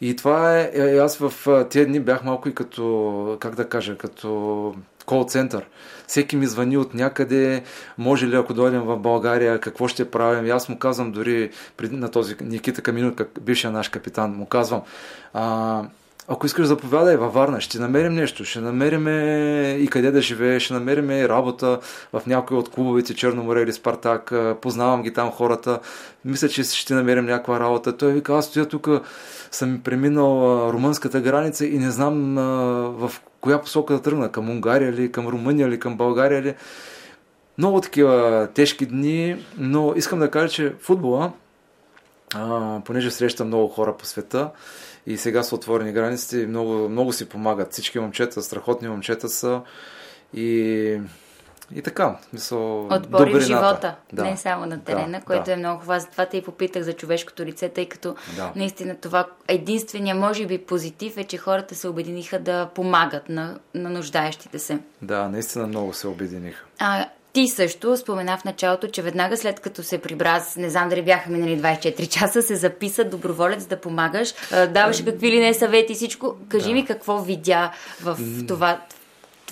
[0.00, 3.96] И това е, е аз в тези дни бях малко и като, как да кажа,
[3.96, 4.74] като
[5.06, 5.66] кол център.
[6.06, 7.62] Всеки ми звъни от някъде,
[7.98, 10.46] може ли ако дойдем в България, какво ще правим.
[10.46, 14.82] И аз му казвам дори на този Никита Камино, бившия наш капитан, му казвам,
[15.34, 15.82] а,
[16.28, 19.08] ако искаш заповядай във Варна, ще намерим нещо, ще намерим
[19.82, 21.80] и къде да живее, ще намерим и работа
[22.12, 25.80] в някои от клубовете Черно море или Спартак, познавам ги там хората,
[26.24, 27.96] мисля, че ще намерим някаква работа.
[27.96, 28.88] Той вика, аз стоя тук,
[29.50, 32.34] съм преминал румънската граница и не знам
[32.98, 36.54] в коя посока да тръгна, към Унгария ли, към Румъния ли, към България ли.
[37.58, 41.32] Много такива тежки дни, но искам да кажа, че футбола,
[42.84, 44.50] понеже срещам много хора по света
[45.06, 47.72] и сега са отворени границите и много, много си помагат.
[47.72, 49.60] Всички момчета, страхотни момчета са
[50.34, 51.00] и
[51.74, 54.24] и така, мисъл, Отбори в живота, да.
[54.24, 55.52] не само на терена, да, което да.
[55.52, 56.00] е много хубаво.
[56.00, 58.52] Затова те и попитах за човешкото лице, тъй като да.
[58.56, 63.90] наистина това единствения, може би, позитив е, че хората се обединиха да помагат на, на
[63.90, 64.78] нуждаещите се.
[65.02, 66.64] Да, наистина много се обединиха.
[66.78, 71.02] А, ти също спомена в началото, че веднага след като се прибра, не знам дали
[71.02, 74.34] бяха минали 24 часа, се записа доброволец да помагаш,
[74.68, 76.36] даваше какви ли не съвети и всичко.
[76.48, 76.74] Кажи да.
[76.74, 78.18] ми какво видя в
[78.48, 78.80] това,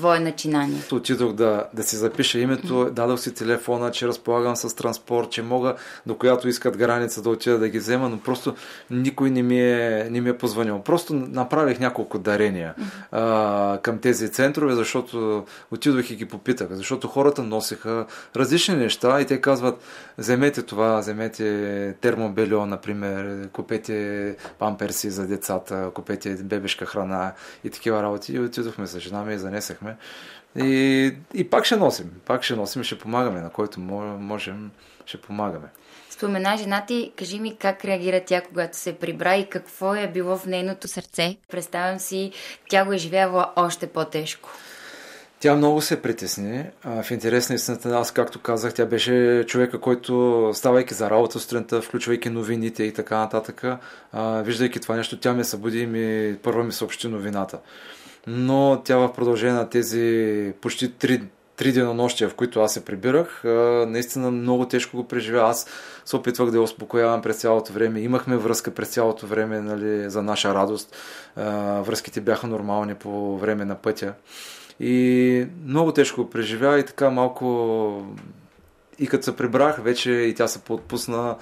[0.00, 0.82] твое начинание?
[0.92, 5.74] Отидох да, да си запиша името, дадох си телефона, че разполагам с транспорт, че мога
[6.06, 8.54] до която искат граница да отида да ги взема, но просто
[8.90, 10.78] никой не ми е, не ми е позвонил.
[10.78, 12.74] Просто направих няколко дарения
[13.12, 19.26] а, към тези центрове, защото отидох и ги попитах, защото хората носеха различни неща и
[19.26, 19.82] те казват,
[20.18, 27.32] вземете това, вземете термобелио, например, купете памперси за децата, купете бебешка храна
[27.64, 28.32] и такива работи.
[28.32, 30.74] И отидохме с жена ми и занесахме помагаме.
[30.74, 32.10] И, и пак ще носим.
[32.26, 33.40] Пак ще носим и ще помагаме.
[33.40, 34.70] На който можем,
[35.06, 35.68] ще помагаме.
[36.10, 40.36] Спомена жена ти, кажи ми как реагира тя, когато се прибра и какво е било
[40.36, 41.36] в нейното сърце.
[41.50, 42.32] Представям си,
[42.68, 44.50] тя го е живяла още по-тежко.
[45.40, 46.64] Тя много се притесни.
[46.84, 51.82] В интерес на истината, аз както казах, тя беше човека, който ставайки за работа сутринта,
[51.82, 53.64] включвайки новините и така нататък,
[54.44, 57.58] виждайки това нещо, тя ме събуди и ми, първа ми съобщи новината
[58.26, 61.22] но тя в продължение на тези почти три,
[61.56, 63.42] три денонощия, в които аз се прибирах,
[63.88, 65.40] наистина много тежко го преживя.
[65.40, 65.66] Аз
[66.04, 68.00] се опитвах да я успокоявам през цялото време.
[68.00, 70.96] Имахме връзка през цялото време нали, за наша радост.
[71.86, 74.12] Връзките бяха нормални по време на пътя.
[74.80, 78.04] И много тежко го преживя и така малко
[78.98, 81.36] и като се прибрах, вече и тя се поотпусна.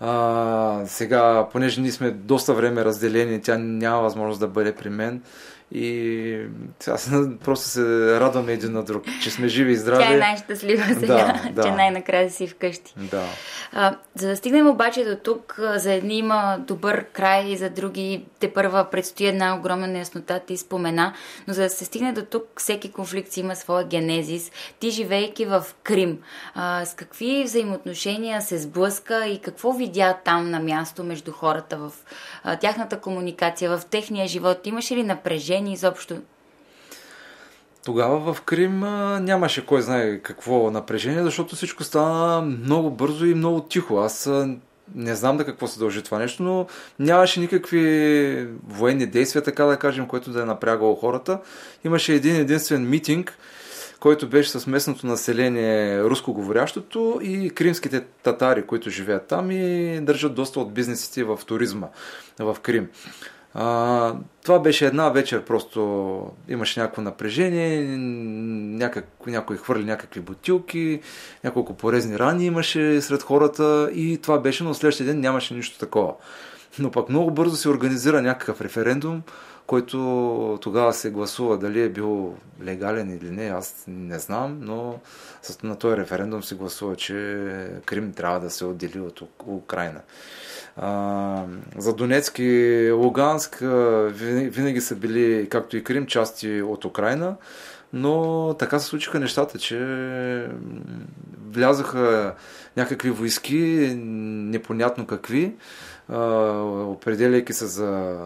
[0.00, 5.22] А, сега, понеже ние сме доста време разделени, тя няма възможност да бъде при мен.
[5.72, 6.38] И
[6.86, 7.10] аз
[7.44, 10.04] просто се радваме един на друг, че сме живи и здрави.
[10.04, 11.62] Тя е най-щастлива сега, да, да.
[11.62, 12.94] че най-накрая си вкъщи.
[12.96, 13.24] Да.
[13.72, 18.52] А, за да стигнем обаче до тук, за едни има добър край, за други те
[18.52, 21.14] първа предстои една огромна неяснота, ти спомена,
[21.48, 24.50] но за да се стигне до тук, всеки конфликт си има своя генезис.
[24.80, 26.18] Ти живейки в Крим,
[26.54, 31.92] а, с какви взаимоотношения се сблъска и какво видя там на място между хората в
[32.44, 34.66] а, тяхната комуникация, в техния живот?
[34.66, 36.16] Имаше ли напрежение изобщо?
[37.84, 43.34] Тогава в Крим а, нямаше кой знае какво напрежение, защото всичко стана много бързо и
[43.34, 43.98] много тихо.
[43.98, 44.56] Аз а,
[44.94, 46.66] не знам да какво се дължи това нещо, но
[46.98, 51.40] нямаше никакви военни действия, така да кажем, което да е напрягало хората.
[51.84, 53.38] Имаше един единствен митинг,
[54.00, 60.60] който беше с местното население, рускоговорящото и кримските татари, които живеят там и държат доста
[60.60, 61.86] от бизнесите в туризма
[62.38, 62.88] в Крим.
[63.54, 67.96] А, това беше една вечер, просто имаше някакво напрежение,
[68.78, 71.00] някак, някой хвърли някакви бутилки,
[71.44, 76.14] няколко порезни рани имаше сред хората и това беше, но следващия ден нямаше нищо такова.
[76.78, 79.22] Но пък много бързо се организира някакъв референдум,
[79.68, 84.98] който тогава се гласува дали е бил легален или не, аз не знам, но
[85.62, 87.14] на този референдум се гласува, че
[87.84, 90.00] Крим трябва да се отдели от Украина.
[91.78, 93.58] За Донецк и Луганск
[94.50, 97.36] винаги са били, както и Крим, части от Украина,
[97.92, 100.48] но така се случиха нещата, че
[101.50, 102.34] влязаха
[102.76, 105.56] някакви войски, непонятно какви,
[106.88, 108.18] определяйки се за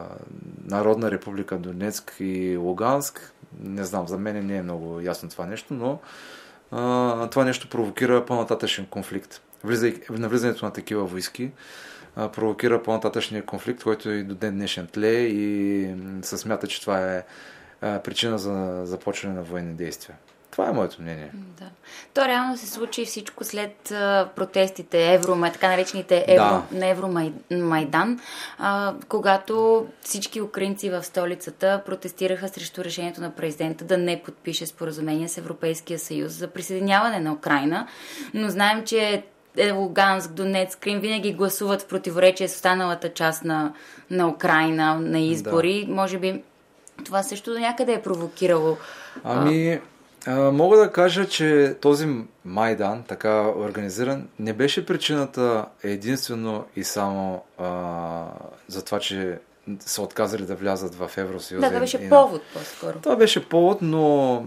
[0.64, 3.32] Народна република Донецк и Луганск.
[3.60, 5.98] Не знам, за мен не е много ясно това нещо, но
[7.30, 9.40] това нещо провокира по-нататъчен конфликт.
[9.64, 11.50] Влизай, на влизането на такива войски
[12.16, 17.14] а, провокира по-нататъчния конфликт, който и до ден днешен тле и се смята, че това
[17.14, 17.24] е
[17.80, 20.16] а, причина за започване на военни действия.
[20.52, 21.30] Това е моето мнение.
[21.34, 21.66] Да.
[22.14, 26.78] То реално се случи всичко след а, протестите Евро, така наречените Евро, да.
[26.78, 28.20] на Евромайдан,
[28.58, 35.28] а, когато всички украинци в столицата протестираха срещу решението на президента да не подпише споразумение
[35.28, 37.88] с Европейския съюз за присъединяване на Украина.
[38.34, 39.22] Но знаем, че
[39.56, 43.72] е, Луганск, Донецк, Крим винаги гласуват в противоречие с останалата част на,
[44.10, 45.84] на Украина на избори.
[45.86, 45.94] Да.
[45.94, 46.42] Може би
[47.04, 48.76] това също до някъде е провокирало.
[49.24, 49.80] Ами,
[50.26, 52.08] а, мога да кажа, че този
[52.44, 58.24] Майдан, така организиран, не беше причината единствено и само а,
[58.68, 59.38] за това, че
[59.80, 61.60] са отказали да влязат в Евросъюза.
[61.60, 62.98] Да, това беше повод по-скоро.
[62.98, 64.44] Това беше повод, но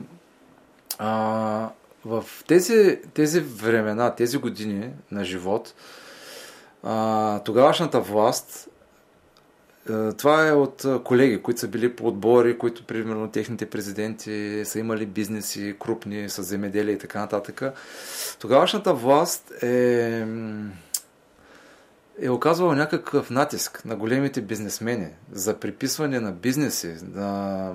[0.98, 1.70] а,
[2.06, 5.74] в тези, тези времена, тези години на живот,
[6.84, 8.68] а, тогавашната власт,
[10.18, 15.06] това е от колеги, които са били по отбори, които, примерно, техните президенти са имали
[15.06, 17.62] бизнеси крупни с земеделие и така нататък.
[18.40, 20.28] Тогавашната власт е,
[22.22, 27.72] е оказвала някакъв натиск на големите бизнесмени за приписване на бизнеси, на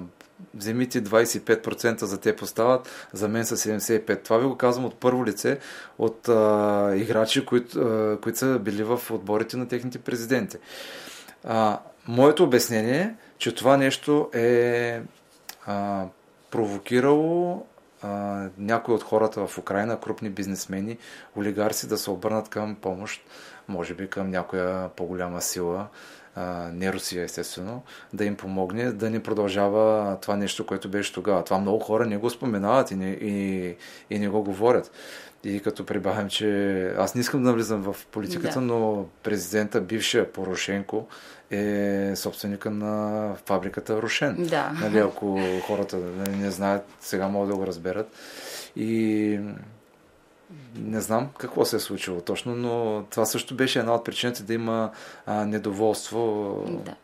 [0.55, 4.23] вземите 25% за те поставят, за мен са 75%.
[4.23, 5.59] Това ви го казвам от първо лице,
[5.99, 10.57] от а, играчи, които, а, които са били в отборите на техните президенти.
[11.45, 11.79] А,
[12.11, 15.01] моето обяснение е, че това нещо е
[15.67, 16.05] а,
[16.51, 17.67] провокирало
[18.59, 20.99] някои от хората в Украина, крупни бизнесмени,
[21.37, 23.23] олигарси да се обърнат към помощ,
[23.71, 25.87] може би към някоя по-голяма сила,
[26.35, 31.45] а, не Русия естествено, да им помогне да не продължава това нещо, което беше тогава.
[31.45, 33.77] Това много хора не го споменават и не, и,
[34.11, 34.91] и не го говорят.
[35.45, 38.61] И като прибавям, че аз не искам да влизам в политиката, да.
[38.61, 41.07] но президента, бившия Порошенко,
[41.51, 44.37] е собственика на фабриката Рошен.
[44.39, 44.73] Да.
[44.81, 45.97] Нали, ако хората
[46.39, 48.13] не знаят, сега могат да го разберат.
[48.77, 49.41] И
[50.77, 54.55] не знам какво се е случило точно, но това също беше една от причините да
[54.55, 54.91] има
[55.27, 56.95] а, недоволство да.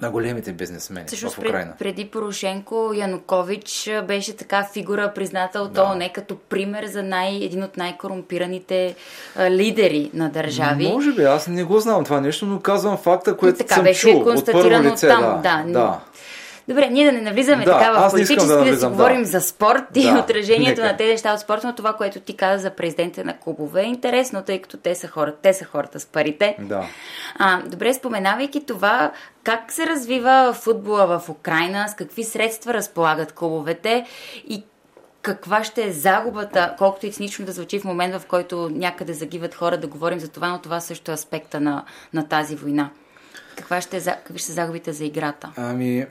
[0.00, 1.70] на големите бизнесмени Също в Украина.
[1.70, 5.82] Пред, преди Порошенко Янукович беше така фигура призната от да.
[5.82, 8.94] ООН като пример за най, един от най-корумпираните
[9.36, 10.88] а, лидери на държави.
[10.88, 14.00] Може би, аз не го знам това нещо, но казвам факта, което така, съм беше
[14.00, 15.08] чул от първо лице.
[15.08, 15.72] Там, да, да.
[15.72, 16.00] да.
[16.68, 18.88] Добре, ние да не навлизаме да, така в политически, да, да, да си да.
[18.88, 20.92] говорим за спорт и да, отражението нека.
[20.92, 23.86] на тези неща от спорта, но това, което ти каза за президента на клубове е
[23.86, 26.56] интересно, тъй като те са хората, те са хората с парите.
[26.60, 26.86] Да.
[27.38, 29.12] А, добре, споменавайки това,
[29.44, 34.06] как се развива футбола в Украина, с какви средства разполагат клубовете
[34.48, 34.64] и
[35.22, 39.54] каква ще е загубата, колкото и цинично да звучи в момент, в който някъде загиват
[39.54, 42.90] хора, да говорим за това, но това също е аспекта на, на тази война.
[43.56, 45.52] Каква ще, е какви ще са загубите за играта?
[45.56, 46.06] Ами,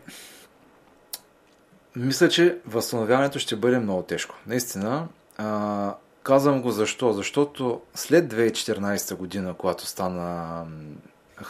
[2.06, 4.36] мисля, че възстановяването ще бъде много тежко.
[4.48, 5.08] Наистина,
[5.38, 7.14] а, казвам го защо?
[7.14, 10.64] Защото след 2014 година, когато стана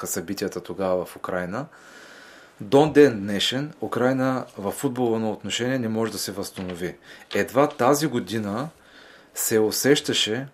[0.03, 1.65] събитията тогава в Украина,
[2.61, 6.95] до ден днешен Украина в футболно отношение не може да се възстанови.
[7.35, 8.69] Едва тази година
[9.35, 10.47] се усещаше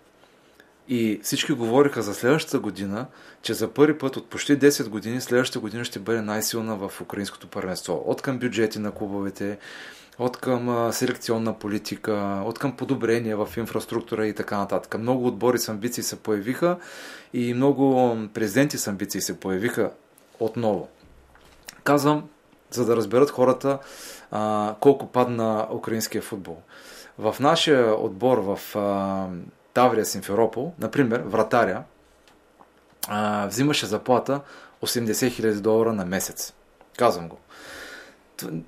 [0.88, 3.06] и всички говориха за следващата година,
[3.42, 7.46] че за първи път от почти 10 години следващата година ще бъде най-силна в украинското
[7.46, 8.02] първенство.
[8.06, 9.58] От към бюджети на клубовете,
[10.18, 14.98] от към селекционна политика, от към подобрения в инфраструктура и така нататък.
[14.98, 16.76] Много отбори с амбиции се появиха
[17.32, 19.90] и много президенти с амбиции се появиха
[20.40, 20.88] отново.
[21.84, 22.28] Казвам,
[22.70, 23.78] за да разберат хората
[24.30, 26.56] а, колко падна украинския футбол.
[27.18, 29.26] В нашия отбор в а,
[29.74, 31.82] Таврия Симферопол, например, вратаря,
[33.08, 34.40] а, взимаше заплата
[34.82, 36.52] 80 000 долара на месец.
[36.96, 37.38] Казвам го.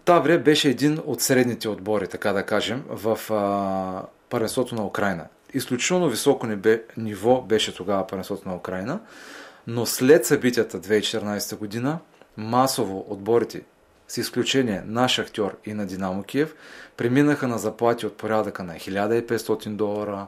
[0.05, 5.27] Таврия беше един от средните отбори, така да кажем, в а, първенството на Украина.
[5.55, 9.01] Изключително високо небе, ниво беше тогава първенството на Украина,
[9.66, 11.99] но след събитията 2014 година,
[12.37, 13.62] масово отборите,
[14.09, 16.55] с изключение на Шахтьор и на Динамо Киев,
[16.97, 20.27] преминаха на заплати от порядъка на 1500 долара,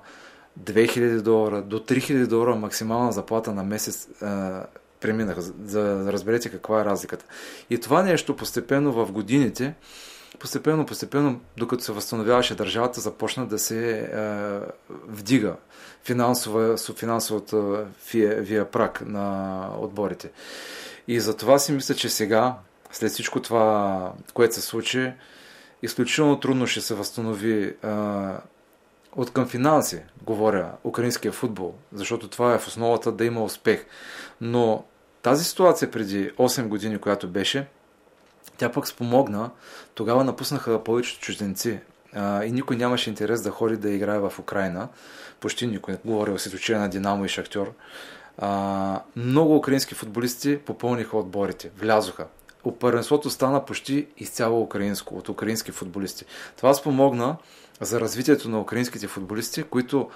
[0.65, 4.65] 2000 долара до 3000 долара максимална заплата на месец а,
[5.01, 7.25] преминаха, за да разберете каква е разликата.
[7.71, 9.75] И това нещо постепенно в годините,
[10.39, 14.09] постепенно, постепенно, докато се възстановяваше държавата, започна да се е,
[15.09, 15.57] вдига
[16.05, 20.31] финансова, финансовата вия, вия прак на отборите.
[21.09, 22.55] И за това си мисля, че сега,
[22.93, 25.13] след всичко това, което се случи,
[25.83, 27.75] изключително трудно ще се възстанови е,
[29.17, 33.87] от към финанси, говоря, украинския футбол, защото това е в основата да има успех.
[34.41, 34.85] Но
[35.23, 37.67] тази ситуация преди 8 години, която беше,
[38.57, 39.51] тя пък спомогна.
[39.95, 41.81] Тогава напуснаха повечето чужденци
[42.15, 44.89] а, и никой нямаше интерес да ходи да играе в Украина.
[45.41, 45.97] Почти никой.
[46.05, 47.73] Говорил с изключение на Динамо и Шахтьор.
[48.39, 52.27] А, много украински футболисти попълниха отборите, влязоха.
[52.81, 56.25] Първенството стана почти изцяло украинско, от украински футболисти.
[56.57, 57.37] Това спомогна
[57.81, 60.11] за развитието на украинските футболисти, които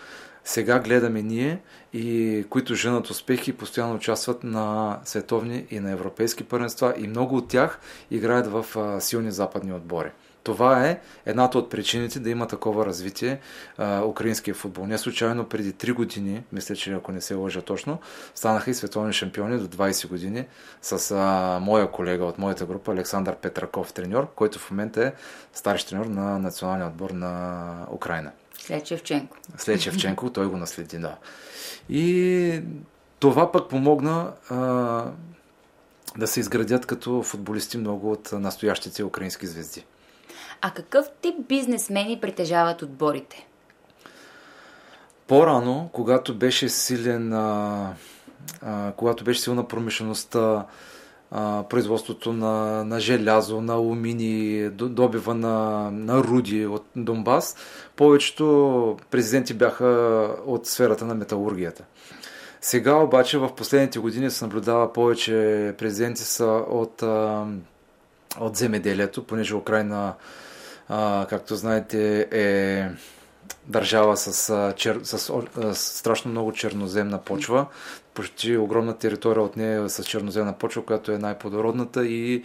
[0.44, 1.60] сега гледаме ние
[1.92, 7.36] и които женат успехи и постоянно участват на световни и на европейски първенства и много
[7.36, 8.66] от тях играят в
[9.00, 10.10] силни западни отбори.
[10.43, 13.40] Това е едната от причините да има такова развитие
[13.78, 14.86] а, украинския футбол.
[14.86, 17.99] Не случайно преди 3 години, мисля, че ако не се лъжа точно,
[18.34, 20.45] станаха и световни шампиони до 20 години
[20.82, 25.12] с а, моя колега от моята група, Александър Петраков, треньор, който в момента е
[25.55, 28.30] старши треньор на националния отбор на Украина.
[28.59, 29.36] След Шевченко.
[29.57, 31.16] След Шевченко, той го наследи, да.
[31.88, 32.62] И
[33.18, 34.57] това пък помогна а,
[36.18, 39.84] да се изградят като футболисти много от настоящите украински звезди.
[40.62, 43.46] А какъв тип бизнесмени притежават отборите?
[45.26, 47.94] По-рано, когато беше силен, а,
[48.62, 50.66] а, когато беше силна промишлеността,
[51.68, 57.56] производството на, на желязо, на алумини, добива на, на руди от Донбас,
[57.96, 59.84] повечето президенти бяха
[60.46, 61.84] от сферата на металургията.
[62.60, 67.02] Сега обаче в последните години се наблюдава повече президенти са от,
[68.40, 70.14] от земеделието, понеже Украина
[70.88, 72.88] а, както знаете, е
[73.66, 75.00] държава с, чер...
[75.02, 77.66] с, с, страшно много черноземна почва.
[78.14, 82.44] Почти огромна територия от нея е с черноземна почва, която е най-плодородната и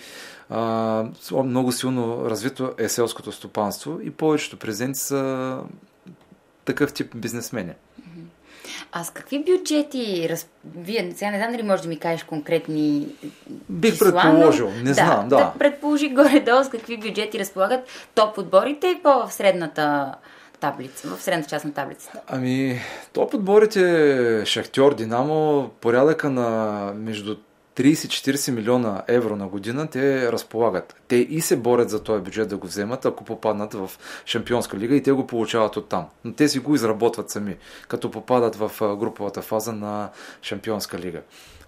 [0.50, 1.06] а,
[1.44, 5.60] много силно развито е селското стопанство и повечето президенти са
[6.66, 7.74] такъв тип бизнесмени.
[8.92, 10.48] А с какви бюджети, раз...
[10.76, 13.08] вие сега не знам дали можеш да ми кажеш конкретни
[13.70, 15.36] Бих числа, предположил, не да, знам, да.
[15.36, 15.54] да.
[15.60, 20.16] предположи горе-долу с какви бюджети разполагат топ отборите и по-в средната
[20.60, 22.22] таблица, в средната част на таблицата?
[22.28, 22.82] Ами,
[23.14, 27.36] топ отборите Шахтьор, Динамо, порядъка на между
[27.78, 30.96] 30-40 милиона евро на година те разполагат.
[31.08, 33.92] Те и се борят за този бюджет да го вземат, ако попаднат в
[34.26, 36.06] Шампионска лига и те го получават оттам.
[36.26, 37.58] Но те си го изработват сами,
[37.88, 40.10] като попадат в груповата фаза на
[40.42, 41.22] Шампионска лига.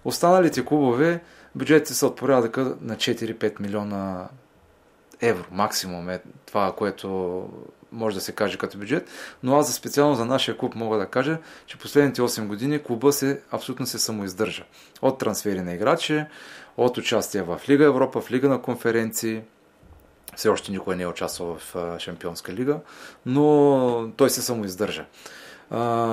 [0.04, 1.20] Останалите клубове
[1.54, 4.28] бюджетите са от порядъка на 4-5 милиона
[5.20, 5.44] евро.
[5.50, 7.48] Максимум е това, което
[7.92, 9.08] може да се каже като бюджет,
[9.42, 13.40] но аз специално за нашия клуб мога да кажа, че последните 8 години клуба се
[13.50, 14.64] абсолютно се самоиздържа.
[15.02, 16.24] От трансфери на играчи,
[16.76, 19.42] от участие в Лига Европа, в Лига на конференции,
[20.36, 22.80] все още никой не е участвал в Шампионска лига,
[23.26, 25.04] но той се самоиздържа.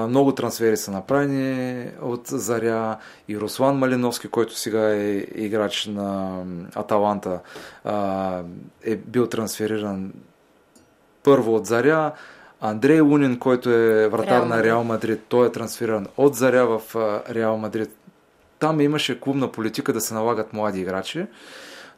[0.07, 2.97] много трансфери са направени от Заря
[3.27, 6.43] и Руслан Малиновски, който сега е играч на
[6.75, 7.39] Аталанта,
[8.83, 10.13] е бил трансфериран
[11.27, 12.11] първо от Заря,
[12.61, 16.95] Андрей Лунин, който е вратар Реал на Реал Мадрид, той е трансфериран от Заря в
[17.29, 17.89] Реал Мадрид.
[18.59, 21.25] Там имаше клубна политика да се налагат млади играчи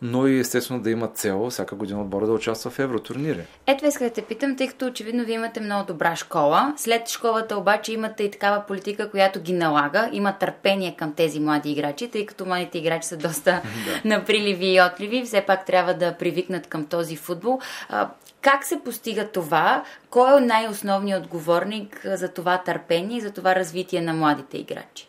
[0.01, 3.41] но и естествено да имат цел всяка година отбора да участва в евротурнири.
[3.67, 6.73] Ето исках да те питам, тъй като очевидно вие имате много добра школа.
[6.77, 10.09] След школата обаче имате и такава политика, която ги налага.
[10.13, 13.61] Има търпение към тези млади играчи, тъй като младите играчи са доста
[14.05, 15.25] наприливи и отливи.
[15.25, 17.59] Все пак трябва да привикнат към този футбол.
[18.41, 19.83] Как се постига това?
[20.09, 25.07] Кой е най-основният отговорник за това търпение и за това развитие на младите играчи?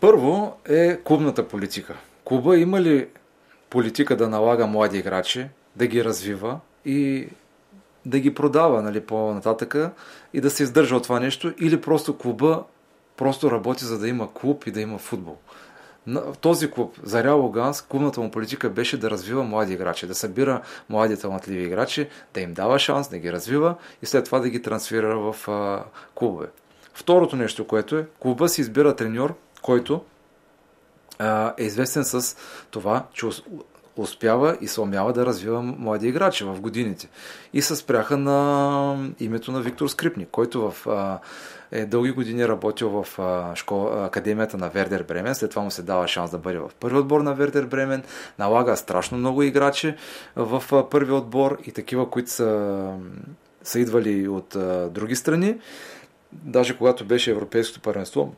[0.00, 1.96] Първо е клубната политика.
[2.24, 3.08] Клуба има ли
[3.70, 7.28] политика да налага млади играчи, да ги развива и
[8.06, 9.90] да ги продава нали, по-нататъка
[10.34, 12.64] и да се издържа от това нещо или просто клуба
[13.16, 15.36] просто работи за да има клуб и да има футбол.
[16.06, 20.14] В този клуб, за Реал Луганск, клубната му политика беше да развива млади играчи, да
[20.14, 24.48] събира млади талантливи играчи, да им дава шанс, да ги развива и след това да
[24.48, 25.84] ги трансферира в а,
[26.14, 26.46] клубове.
[26.94, 30.04] Второто нещо, което е, клуба си избира треньор, който
[31.18, 32.36] а, е известен с
[32.70, 33.26] това, че
[33.96, 37.08] успява и се да развива млади играчи в годините.
[37.52, 41.18] И се спряха на името на Виктор Скрипник, който в, а,
[41.72, 45.82] е дълги години работил в а, школа, Академията на Вердер Бремен, след това му се
[45.82, 48.02] дава шанс да бъде в първи отбор на Вердер Бремен,
[48.38, 49.94] налага страшно много играчи
[50.36, 52.92] в а, първи отбор и такива, които са,
[53.62, 55.56] са идвали от а, други страни.
[56.32, 58.34] Даже когато беше Европейското първенство,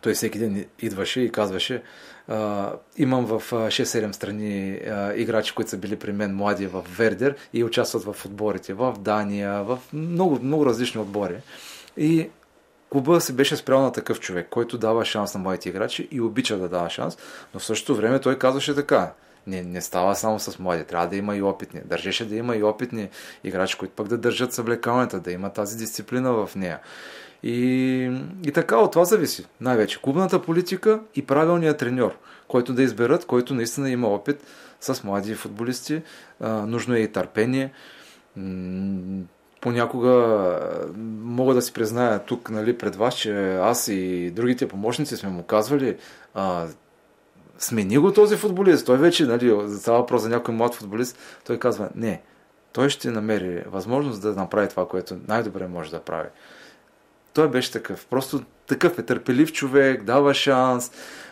[0.00, 1.82] той всеки ден идваше и казваше,
[2.28, 7.36] а, имам в 6-7 страни а, играчи, които са били при мен млади в Вердер
[7.52, 11.36] и участват в отборите в Дания, в много, много различни отбори.
[11.96, 12.28] И
[12.92, 16.58] клуба се беше спрял на такъв човек, който дава шанс на младите играчи и обича
[16.58, 17.18] да дава шанс,
[17.54, 19.12] но в същото време той казваше така.
[19.46, 21.80] Не, не става само с млади, трябва да има и опитни.
[21.84, 23.08] Държеше да има и опитни
[23.44, 26.80] играчи, които пък да държат съблекалната, да има тази дисциплина в нея.
[27.42, 27.54] И,
[28.44, 29.46] и така от това зависи.
[29.60, 32.18] Най-вече клубната политика и правилният треньор,
[32.48, 34.44] който да изберат, който наистина има опит
[34.80, 36.02] с млади футболисти.
[36.40, 37.72] А, нужно е и търпение.
[39.62, 40.58] Понякога
[41.22, 45.42] мога да си призная тук нали, пред вас, че аз и другите помощници сме му
[45.42, 45.96] казвали
[46.34, 46.66] а,
[47.58, 48.86] смени го този футболист.
[48.86, 52.22] Той вече, нали, за това въпрос за някой млад футболист, той казва, не,
[52.72, 56.28] той ще намери възможност да направи това, което най-добре може да прави.
[57.34, 58.06] Той беше такъв.
[58.06, 60.90] Просто такъв е търпелив човек, дава шанс,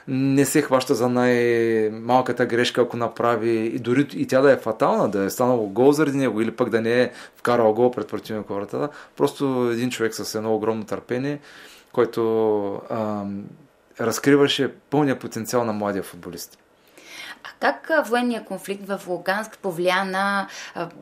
[0.09, 5.09] не се хваща за най-малката грешка, ако направи, и дори и тя да е фатална,
[5.09, 8.55] да е станало гол заради него, или пък да не е вкарал гол пред противника
[8.55, 8.88] вратата.
[9.16, 11.40] Просто един човек с едно огромно търпение,
[11.92, 13.44] който ам,
[14.01, 16.59] разкриваше пълния потенциал на младия футболист.
[17.45, 20.49] А как военният конфликт в Луганск повлия на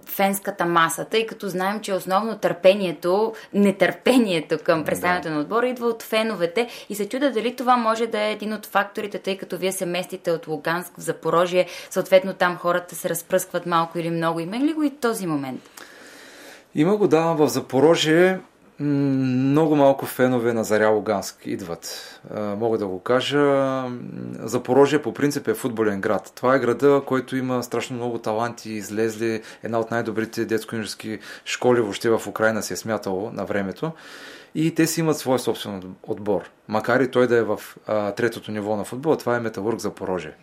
[0.07, 5.35] фенската маса, тъй като знаем, че основно търпението, нетърпението към представянето да.
[5.35, 8.67] на отбора идва от феновете и се чуда дали това може да е един от
[8.67, 13.67] факторите, тъй като вие се местите от Луганск в Запорожие, съответно там хората се разпръскват
[13.67, 14.41] малко или много.
[14.41, 15.61] Има ли го и този момент?
[16.75, 18.39] Има го, да, в Запорожие
[18.81, 22.21] много малко фенове на Заря Луганск идват.
[22.35, 23.85] Мога да го кажа.
[24.39, 26.33] Запорожие по принцип е футболен град.
[26.35, 29.43] Това е града, който има страшно много таланти, излезли.
[29.63, 33.93] Една от най-добрите детско-юношески школи въобще в Украина се е смятало на времето.
[34.55, 36.51] И те си имат свой собствен отбор.
[36.69, 40.35] Макар и той да е в а, третото ниво на футбола, това е Металург Запорожие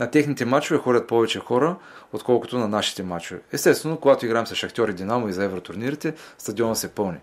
[0.00, 1.76] на техните мачове ходят повече хора,
[2.12, 3.40] отколкото на нашите мачове.
[3.52, 7.18] Естествено, когато играем с Шахтьор и Динамо и за евротурнирите, стадиона се пълни.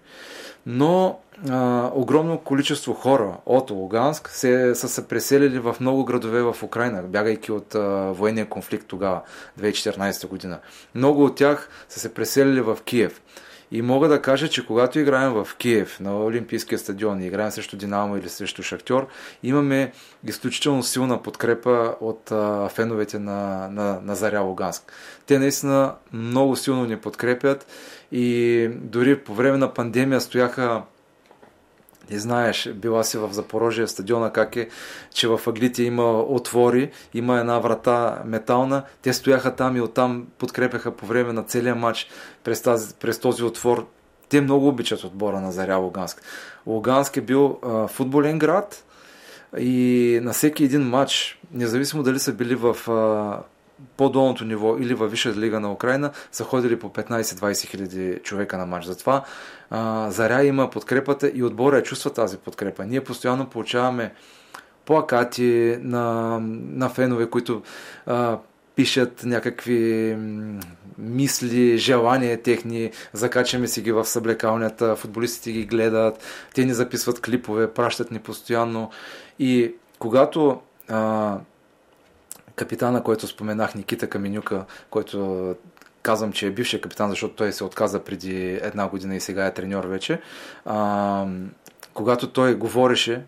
[0.65, 6.63] Но а, огромно количество хора от Луганск се, са се преселили в много градове в
[6.63, 9.21] Украина, бягайки от а, военния конфликт тогава,
[9.59, 10.59] 2014 година.
[10.95, 13.21] Много от тях са се преселили в Киев.
[13.71, 17.77] И мога да кажа, че когато играем в Киев на Олимпийския стадион и играем срещу
[17.77, 19.07] Динамо или срещу Шахтьор,
[19.43, 19.91] имаме
[20.27, 24.93] изключително силна подкрепа от а, феновете на, на, на Заря Луганск.
[25.25, 27.67] Те наистина много силно ни подкрепят
[28.11, 30.81] и дори по време на пандемия стояха
[32.11, 34.69] не знаеш, била си в Запорожие стадиона, как е,
[35.13, 38.83] че в Аглите има отвори, има една врата метална.
[39.01, 42.07] Те стояха там и оттам подкрепяха по време на целия матч
[42.43, 43.87] през, тази, през този отвор.
[44.29, 46.21] Те много обичат отбора на Заря Луганск.
[46.67, 48.83] Луганск е бил а, футболен град
[49.57, 53.43] и на всеки един матч, независимо дали са били в а,
[53.97, 58.65] по-долното ниво или във Висша лига на Украина са ходили по 15-20 хиляди човека на
[58.65, 58.85] матч.
[58.85, 59.23] Затова
[59.69, 62.85] а, Заря има подкрепата и отбора чувства тази подкрепа.
[62.85, 64.13] Ние постоянно получаваме
[64.85, 66.37] плакати на,
[66.69, 67.61] на фенове, които
[68.05, 68.37] а,
[68.75, 70.15] пишат някакви
[70.97, 76.23] мисли, желания техни, закачаме си ги в съблекалнята, футболистите ги гледат,
[76.53, 78.89] те ни записват клипове, пращат ни постоянно.
[79.39, 80.59] И когато
[80.89, 81.37] а,
[82.55, 85.55] капитана, който споменах, Никита Каменюка, който
[86.01, 89.53] казвам, че е бившия капитан, защото той се отказа преди една година и сега е
[89.53, 90.21] треньор вече.
[90.65, 91.25] А,
[91.93, 93.25] когато той говореше,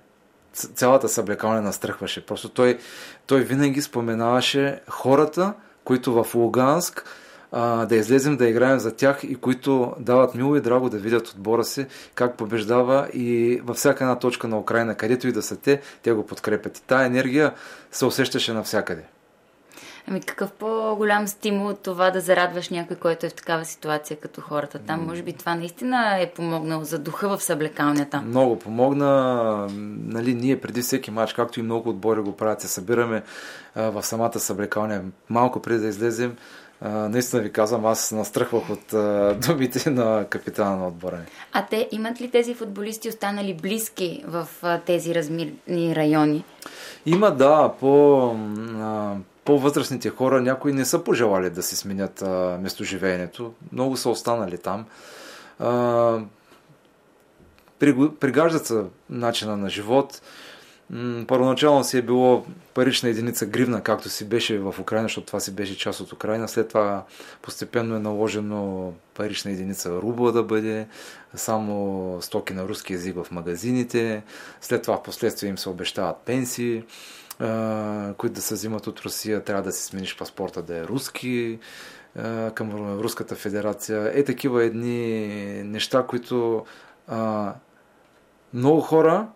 [0.54, 2.26] цялата съблекалня настръхваше.
[2.26, 2.78] Просто той,
[3.26, 5.54] той винаги споменаваше хората,
[5.84, 7.06] които в Луганск
[7.52, 11.28] а, да излезем да играем за тях и които дават мило и драго да видят
[11.28, 15.58] отбора си как побеждава и във всяка една точка на Украина, където и да са
[15.58, 16.78] те, те го подкрепят.
[16.78, 17.54] И тая енергия
[17.92, 19.04] се усещаше навсякъде.
[20.10, 24.42] Ами какъв по-голям стимул от това да зарадваш някой, който е в такава ситуация като
[24.42, 25.06] хората там?
[25.06, 28.22] Може би това наистина е помогнало за духа в съблекалнята.
[28.22, 29.68] Много помогна.
[30.06, 33.24] Нали, ние преди всеки матч, както и много отбори го правят, се събираме
[33.76, 36.36] а, в самата съблекалня малко преди да излезем.
[36.82, 41.18] А, наистина ви казвам, аз настръхвах от а, думите на капитана на отбора.
[41.54, 46.44] А те имат ли тези футболисти останали близки в а, тези размирни райони?
[47.06, 48.34] Има, да, по
[49.48, 53.54] по-възрастните хора, някои не са пожелали да си сменят а, местоживеенето.
[53.72, 54.86] Много са останали там.
[55.60, 56.20] А,
[58.20, 60.22] пригаждат се начина на живот.
[61.28, 65.56] Първоначално си е било парична единица гривна, както си беше в Украина, защото това си
[65.56, 66.48] беше част от Украина.
[66.48, 67.04] След това
[67.42, 70.88] постепенно е наложено парична единица рубла да бъде,
[71.36, 74.24] само стоки на руски язик в магазините.
[74.62, 76.84] След това в последствие им се обещават пенсии
[78.18, 81.60] които да се взимат от Русия, трябва да си смениш паспорта да е руски
[82.54, 84.12] към Руската федерация.
[84.14, 85.28] Е такива едни
[85.64, 86.66] неща, които
[87.08, 87.54] а,
[88.54, 89.28] много хора,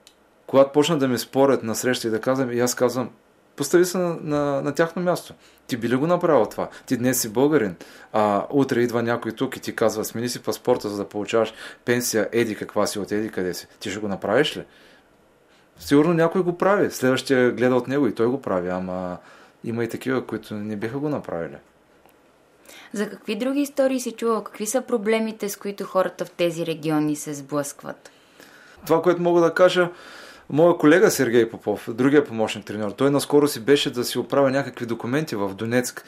[0.47, 3.09] когато почнат да ми спорят на среща и да казвам, и аз казвам,
[3.55, 5.33] постави се на, на, на тяхно място.
[5.67, 6.69] Ти би ли го направил това?
[6.85, 7.75] Ти днес си българин,
[8.13, 11.53] а утре идва някой тук и ти казва, смени си паспорта, за да получаваш
[11.85, 13.67] пенсия, еди каква си от еди къде си.
[13.79, 14.65] Ти ще го направиш ли?
[15.81, 16.91] Сигурно някой го прави.
[16.91, 19.17] Следващия гледа от него и той го прави, ама
[19.63, 21.55] има и такива, които не биха го направили.
[22.93, 24.43] За какви други истории си чувал?
[24.43, 28.11] Какви са проблемите, с които хората в тези региони се сблъскват?
[28.85, 29.89] Това, което мога да кажа,
[30.49, 34.85] моя колега Сергей Попов, другия помощник треньор, той наскоро си беше да си оправя някакви
[34.85, 36.03] документи в Донецк.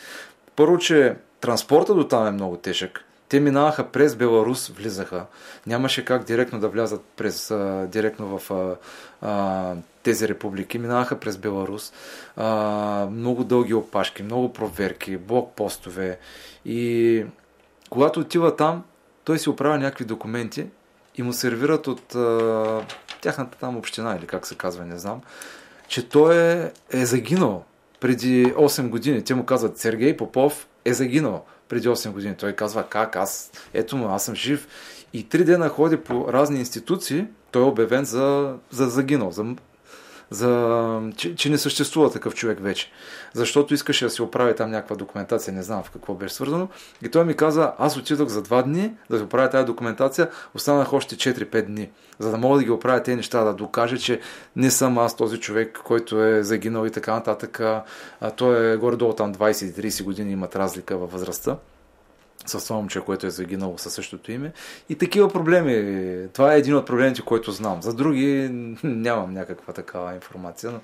[0.55, 3.05] Първо, че транспорта до там е много тежък.
[3.33, 5.25] Те минаваха през Беларус, влизаха.
[5.67, 8.75] Нямаше как директно да влязат през, а, директно в а,
[9.21, 10.79] а, тези републики.
[10.79, 11.93] Минаваха през Беларус.
[12.35, 16.19] А, много дълги опашки, много проверки, блокпостове.
[16.65, 17.25] И
[17.89, 18.83] когато отива там,
[19.23, 20.65] той си оправя някакви документи
[21.15, 22.81] и му сервират от а,
[23.21, 25.21] тяхната там община или как се казва, не знам,
[25.87, 27.63] че той е, е загинал
[27.99, 29.23] преди 8 години.
[29.23, 32.35] Те му казват, Сергей Попов е загинал преди 8 години.
[32.35, 33.15] Той казва, как?
[33.15, 34.67] Аз, ето му, аз съм жив.
[35.13, 39.55] И три дена ходи по разни институции, той е обявен за, за загинал, за
[40.29, 42.91] за, че, че не съществува такъв човек вече.
[43.33, 46.67] Защото искаше да си оправи там някаква документация, не знам в какво беше свързано.
[47.01, 50.93] И той ми каза, аз отидох за два дни да си оправя тази документация, останах
[50.93, 54.19] още 4-5 дни, за да мога да ги оправя тези неща, да докажа, че
[54.55, 57.59] не съм аз този човек, който е загинал и така нататък.
[57.59, 57.83] А,
[58.35, 61.57] той е горе-долу там 20-30 години, имат разлика във възрастта
[62.45, 64.51] с това момче, което е загинало със същото име.
[64.89, 66.27] И такива проблеми.
[66.33, 67.81] Това е един от проблемите, който знам.
[67.81, 68.49] За други
[68.83, 70.71] нямам някаква такава информация.
[70.71, 70.79] Но...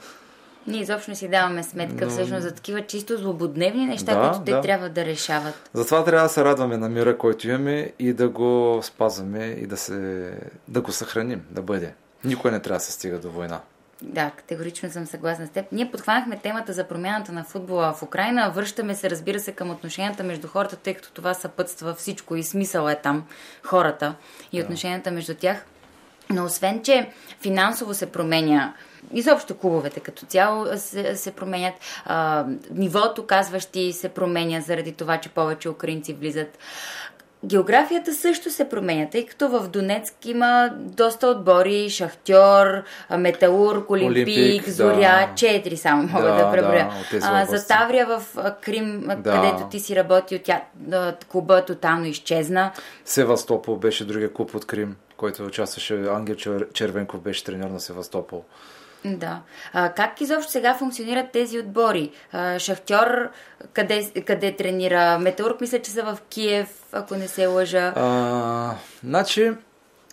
[0.67, 2.11] Ние изобщо не си даваме сметка но...
[2.11, 4.61] всъщност за такива чисто злободневни неща, да, които те да.
[4.61, 5.69] трябва да решават.
[5.73, 9.77] Затова трябва да се радваме на мира, който имаме и да го спазваме и да,
[9.77, 10.31] се...
[10.67, 11.93] да го съхраним, да бъде.
[12.23, 13.61] Никой не трябва да се стига до война.
[14.01, 15.65] Да, категорично съм съгласна с теб.
[15.71, 18.49] Ние подхванахме темата за промяната на футбола в Украина.
[18.49, 22.87] Връщаме се, разбира се, към отношенията между хората, тъй като това съпътства всичко и смисъл
[22.87, 23.25] е там
[23.63, 24.15] хората
[24.51, 25.65] и отношенията между тях.
[26.29, 27.09] Но освен, че
[27.41, 28.73] финансово се променя,
[29.13, 31.73] изобщо клубовете като цяло се, се променят,
[32.05, 36.57] а, нивото, казващи, се променя заради това, че повече украинци влизат.
[37.45, 42.83] Географията също се променя, тъй като в Донецк има доста отбори, Шахтьор,
[43.17, 45.29] Металург, Олимпик, Олимпик Зоря, да.
[45.35, 46.89] четири само мога да, да преброя.
[47.11, 48.23] Да, за Таврия в
[48.61, 49.31] Крим, да.
[49.31, 50.61] където ти си работил, тя,
[51.31, 52.71] клуба тотално изчезна.
[53.05, 55.93] Севастопол беше другия клуб от Крим, който участваше.
[55.93, 56.35] Ангел
[56.73, 58.43] Червенков беше треньор на Севастопол.
[59.05, 59.41] Да.
[59.73, 62.11] А, как изобщо сега функционират тези отбори?
[62.31, 63.29] А, Шахтьор
[63.73, 65.19] къде, къде тренира?
[65.19, 67.93] Метеорг мисля, че са в Киев, ако не се лъжа.
[67.95, 69.51] А, значи...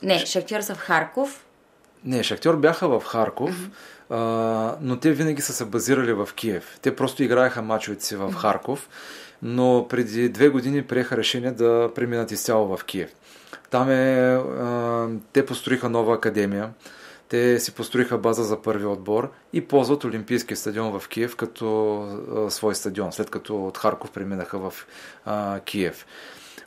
[0.02, 1.44] Не, Шахтьор са в Харков.
[2.04, 3.70] Не, Шахтьор бяха в Харков, mm-hmm.
[4.10, 6.78] а, но те винаги са се базирали в Киев.
[6.82, 8.34] Те просто играеха мачовете си в mm-hmm.
[8.34, 8.88] Харков,
[9.42, 13.10] но преди две години приеха решение да преминат изцяло в Киев.
[13.70, 14.34] Там е...
[14.34, 16.70] А, те построиха нова академия
[17.28, 21.98] те си построиха база за първи отбор и ползват Олимпийския стадион в Киев като
[22.36, 24.74] а, свой стадион, след като от Харков преминаха в
[25.24, 26.06] а, Киев.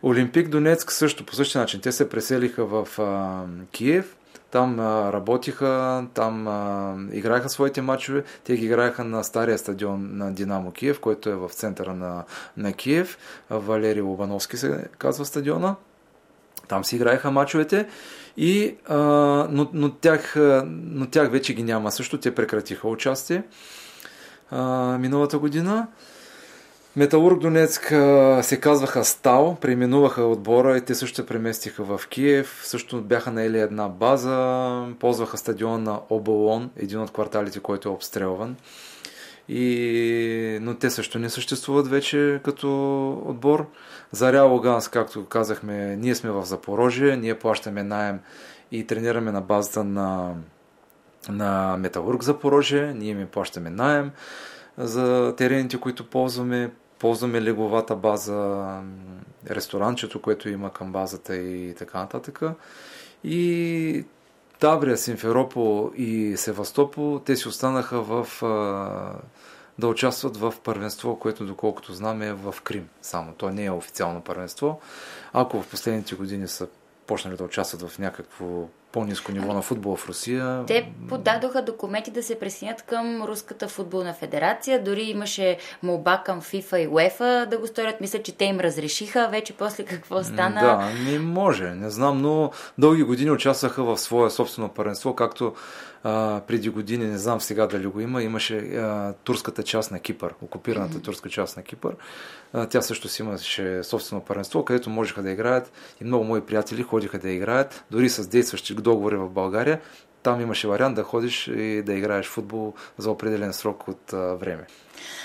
[0.03, 1.81] Олимпик Донецк също по същия начин.
[1.81, 4.15] Те се преселиха в а, Киев,
[4.51, 8.23] там а, работиха, там а, играеха своите матчове.
[8.43, 12.23] Те ги играеха на стария стадион на Динамо Киев, който е в центъра на,
[12.57, 13.17] на Киев.
[13.49, 15.75] Валерий Лобановски се казва стадиона.
[16.67, 17.87] Там си играеха матчовете.
[18.41, 18.97] И, а,
[19.51, 20.35] но, но, тях,
[20.67, 21.91] но тях вече ги няма.
[21.91, 23.43] Също те прекратиха участие
[24.51, 25.87] а, миналата година.
[26.95, 32.61] Металург Донецк а, се казваха Стал, преминуваха отбора и те също се преместиха в Киев.
[32.63, 38.55] Също бяха наели една база, ползваха стадион на Оболон, един от кварталите, който е обстрелван.
[39.49, 40.59] И...
[40.61, 43.67] Но те също не съществуват вече като отбор.
[44.11, 48.19] За Реал Луганс, както казахме, ние сме в Запорожие, ние плащаме найем
[48.71, 50.35] и тренираме на базата на,
[51.29, 54.11] на Металург Запорожие, ние ми плащаме найем
[54.77, 58.67] за терените, които ползваме, ползваме леговата база,
[59.49, 62.41] ресторанчето, което има към базата и така нататък.
[63.23, 64.05] И
[64.59, 68.27] Таврия, Симферопол и Севастопол, те си останаха в
[69.79, 73.33] да участват в първенство, което доколкото знам е в Крим само.
[73.33, 74.79] То не е официално първенство.
[75.33, 76.67] Ако в последните години са
[77.07, 78.45] почнали да участват в някакво
[78.91, 80.63] по-низко ниво на футбола в Русия.
[80.67, 84.83] Те подадоха документи да се присъединят към Руската футболна федерация.
[84.83, 88.01] Дори имаше молба към FIFA и UEFA да го сторят.
[88.01, 89.27] Мисля, че те им разрешиха.
[89.31, 90.61] Вече после какво стана?
[90.61, 91.63] Да, не може.
[91.63, 95.53] Не знам, но дълги години участваха в свое собствено паренство, както
[96.03, 100.33] а, преди години, не знам сега дали го има, имаше а, турската част на Кипър,
[100.41, 101.03] окупираната mm-hmm.
[101.03, 101.95] турска част на Кипър.
[102.53, 105.71] А, тя също си имаше собствено паренство, където можеха да играят
[106.01, 109.81] и много мои приятели ходиха да играят, дори с действащи договори в България.
[110.23, 114.67] Там имаше вариант да ходиш и да играеш футбол за определен срок от а, време.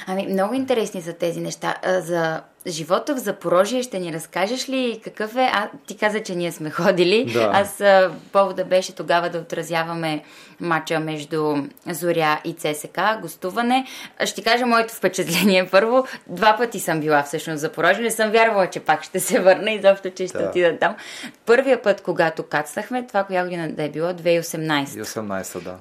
[0.06, 1.74] Ами, много интересни са тези неща.
[2.00, 5.50] За живота в Запорожие ще ни разкажеш ли какъв е?
[5.52, 7.24] А, ти каза, че ние сме ходили.
[7.32, 7.50] Да.
[7.54, 7.82] Аз
[8.32, 10.24] повода беше тогава да отразяваме
[10.60, 11.56] матча между
[11.90, 13.86] Зоря и ЦСК, гостуване.
[14.24, 16.06] Ще кажа моето впечатление първо.
[16.26, 18.02] Два пъти съм била всъщност в Запорожие.
[18.02, 20.48] Не съм вярвала, че пак ще се върна и заобщо, че ще да.
[20.48, 20.96] отида там.
[21.46, 24.08] Първия път, когато кацнахме, това коя година да е било?
[24.08, 24.84] 2018.
[24.84, 25.76] 2018, да.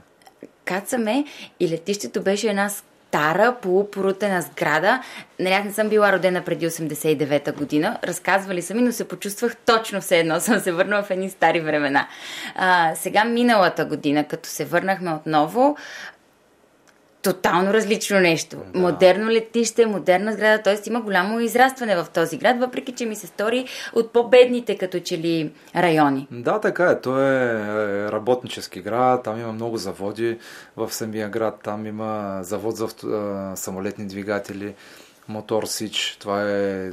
[0.66, 1.26] Кацаме
[1.60, 2.70] и летището беше една
[3.14, 5.02] стара, полупорутена сграда.
[5.40, 7.98] Нали, аз не съм била родена преди 89-та година.
[8.04, 10.40] Разказвали са ми, но се почувствах точно все едно.
[10.40, 12.08] Съм се върнала в едни стари времена.
[12.56, 15.78] А, сега, миналата година, като се върнахме отново,
[17.24, 18.58] тотално различно нещо.
[18.74, 18.80] Да.
[18.80, 20.90] Модерно летище, модерна сграда, т.е.
[20.90, 25.18] има голямо израстване в този град, въпреки че ми се стори от по-бедните като че
[25.18, 26.28] ли райони.
[26.32, 27.02] Да, така е.
[27.02, 30.38] Той е работнически град, там има много заводи
[30.78, 32.88] в самия град, там има завод за
[33.56, 34.74] самолетни двигатели,
[35.28, 36.90] Мотор Сич, това е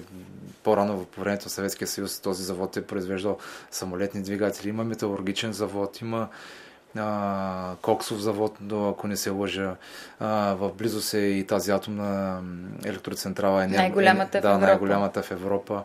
[0.62, 3.39] по-рано по времето на Съветския съюз този завод е произвеждал
[3.70, 6.28] самолетни двигатели, има металургичен завод, има
[6.97, 9.76] а, коксов завод, ако не се лъжа.
[10.20, 12.41] А, в близост е и тази атомна
[12.84, 13.64] електроцентрала.
[13.64, 14.61] Е, най-голямата е, в Европа.
[14.61, 15.82] Да, най-голямата в Европа.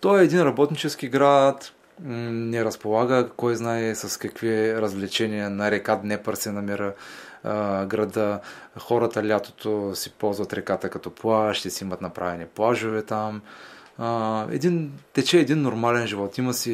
[0.00, 1.72] Той е един работнически град,
[2.04, 6.94] не разполага, кой знае с какви развлечения на река Днепър се намира
[7.44, 8.40] а, града.
[8.78, 13.42] Хората лятото си ползват реката като плаж, ще си имат направени плажове там
[14.50, 16.38] един, тече един нормален живот.
[16.38, 16.72] Има си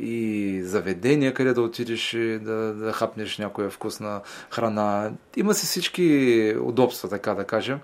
[0.00, 4.20] и заведения, къде да отидеш и да, да хапнеш някоя вкусна
[4.50, 5.10] храна.
[5.36, 7.78] Има си всички удобства, така да кажем.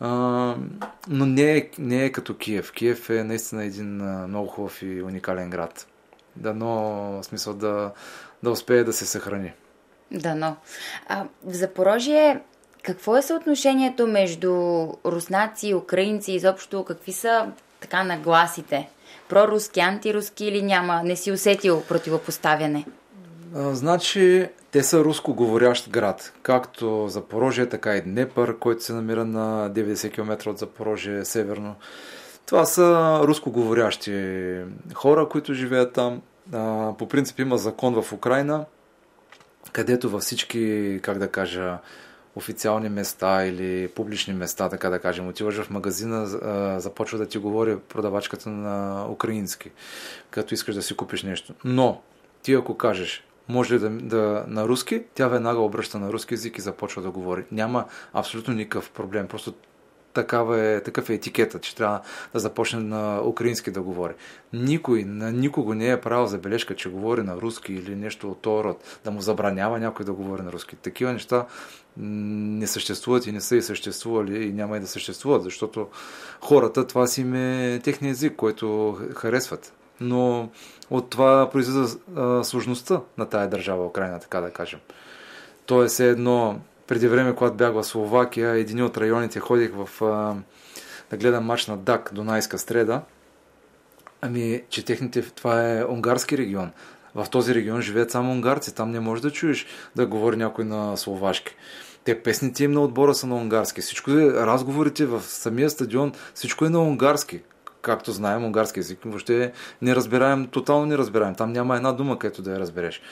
[0.00, 0.08] А,
[1.08, 2.72] но не е, не е като Киев.
[2.72, 3.96] Киев е наистина един
[4.28, 5.86] много хубав и уникален град.
[6.36, 7.92] Дано смисъл да,
[8.42, 9.52] да успее да се съхрани.
[10.10, 10.56] Дано.
[11.44, 12.40] В Запорожие
[12.82, 14.52] какво е съотношението между
[15.04, 16.84] руснаци и украинци изобщо?
[16.84, 17.52] Какви са
[17.82, 18.88] така нагласите?
[19.28, 21.02] Проруски, антируски или няма?
[21.04, 22.86] Не си усетил противопоставяне?
[23.56, 26.32] А, значи, те са руско говорящ град.
[26.42, 31.74] Както Запорожие, така и Днепър, който се намира на 90 км от Запорожие, северно.
[32.46, 34.56] Това са руско говорящи
[34.94, 36.22] хора, които живеят там.
[36.52, 38.64] А, по принцип има закон в Украина,
[39.72, 41.78] където във всички, как да кажа,
[42.36, 45.28] официални места или публични места, така да кажем.
[45.28, 46.26] Отиваш в магазина,
[46.80, 49.70] започва да ти говори продавачката на украински,
[50.30, 51.54] като искаш да си купиш нещо.
[51.64, 52.00] Но
[52.42, 56.58] ти ако кажеш, може ли да, да на руски, тя веднага обръща на руски язик
[56.58, 57.44] и започва да говори.
[57.52, 59.28] Няма абсолютно никакъв проблем.
[59.28, 59.54] Просто
[60.12, 62.00] такава е, такъв е етикета, че трябва
[62.32, 64.12] да започне на украински да говори.
[64.52, 68.64] Никой, на никого не е правил забележка, че говори на руски или нещо от този
[68.64, 70.76] род, да му забранява някой да говори на руски.
[70.76, 71.46] Такива неща
[71.96, 75.88] не съществуват и не са и съществували и няма и да съществуват, защото
[76.40, 79.72] хората, това си им е техния език, който харесват.
[80.00, 80.48] Но
[80.90, 81.98] от това произлиза
[82.44, 84.80] сложността на тая държава, Украина, така да кажем.
[85.66, 86.60] Тоест е едно
[86.92, 90.34] преди време, когато бях в Словакия, един от районите ходих в, а,
[91.10, 93.02] да гледам матч на ДАК, Дунайска стреда.
[94.20, 96.70] Ами, че техните, това е унгарски регион.
[97.14, 98.74] В този регион живеят само унгарци.
[98.74, 99.66] Там не можеш да чуеш
[99.96, 101.54] да говори някой на словашки.
[102.04, 103.80] Те песните им на отбора са на унгарски.
[103.80, 107.40] Всичко е, разговорите в самия стадион, всичко е на унгарски.
[107.82, 111.34] Както знаем, унгарски език въобще не разбираем, тотално не разбираем.
[111.34, 113.02] Там няма една дума, където да я разбереш.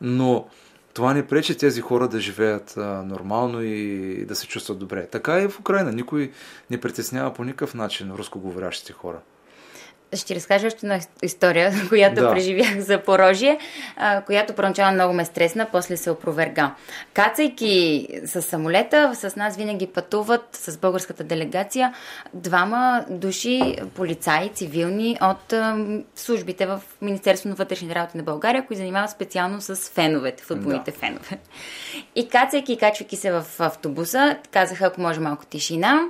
[0.00, 0.46] Но
[0.94, 5.06] това не пречи тези хора да живеят а, нормално и да се чувстват добре.
[5.06, 5.92] Така и в Украина.
[5.92, 6.32] Никой
[6.70, 9.18] не притеснява по никакъв начин рускоговорящите хора.
[10.14, 12.30] Ще разкажа още една история, която да.
[12.30, 13.58] преживях за Порожие,
[14.26, 16.74] която първоначално много ме стресна, после се опроверга.
[17.14, 21.94] Кацайки с самолета, с нас винаги пътуват с българската делегация
[22.34, 25.54] двама души, полицаи, цивилни от
[26.16, 30.96] службите в Министерството на вътрешните работи на България, които занимават специално с феновете, футболните да.
[30.96, 31.38] фенове.
[32.14, 36.00] И кацайки и качвайки се в автобуса, казаха, ако може малко тишина,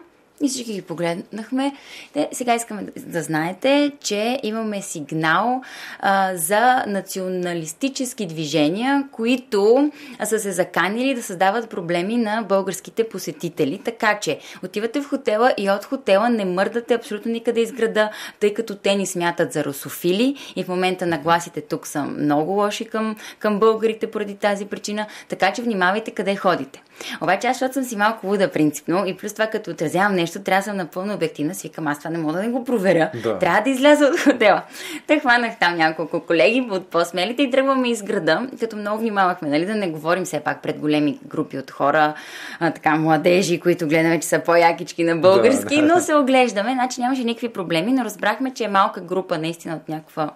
[0.43, 1.72] И всички ги погледнахме.
[2.12, 5.62] Те, сега искаме да, знаете, че имаме сигнал
[5.99, 9.93] а, за националистически движения, които
[10.24, 13.80] са се заканили да създават проблеми на българските посетители.
[13.84, 18.11] Така че отивате в хотела и от хотела не мърдате абсолютно никъде из града,
[18.41, 22.84] тъй като те ни смятат за русофили и в момента нагласите тук са много лоши
[22.84, 25.07] към, към българите поради тази причина.
[25.28, 26.82] Така че внимавайте къде ходите.
[27.20, 30.60] Обаче аз, защото съм си малко луда принципно и плюс това като отразявам нещо, трябва
[30.60, 33.10] да съм напълно обективна, си викам, аз това не мога да не го проверя.
[33.22, 33.38] Да.
[33.38, 34.62] Трябва да изляза от хотела.
[35.06, 39.66] Те хванах там няколко колеги от по-смелите и тръгваме из града, като много внимавахме, нали,
[39.66, 42.14] да не говорим все пак пред големи групи от хора,
[42.60, 45.94] а, така младежи, които гледаме, че са по-якички на български, Да, да.
[45.94, 49.88] но се оглеждаме, значи нямаше никакви проблеми, но разбрахме, че е малка група наистина от
[49.88, 50.30] някаква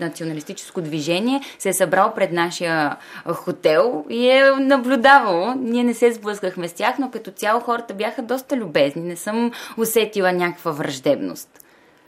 [0.00, 2.96] националистическо движение се е събрал пред нашия
[3.26, 5.54] хотел и е наблюдавало.
[5.58, 9.02] Ние не се сблъскахме с тях, но като цяло хората бяха доста любезни.
[9.16, 11.48] Не съм усетила някаква враждебност.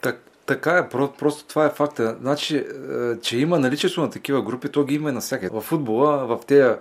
[0.00, 2.16] Так, така е, про- просто това е факта.
[2.20, 2.64] Значи, е,
[3.22, 5.50] че има наличието на такива групи, то ги има и навсякъде.
[5.54, 6.74] В футбола, в тези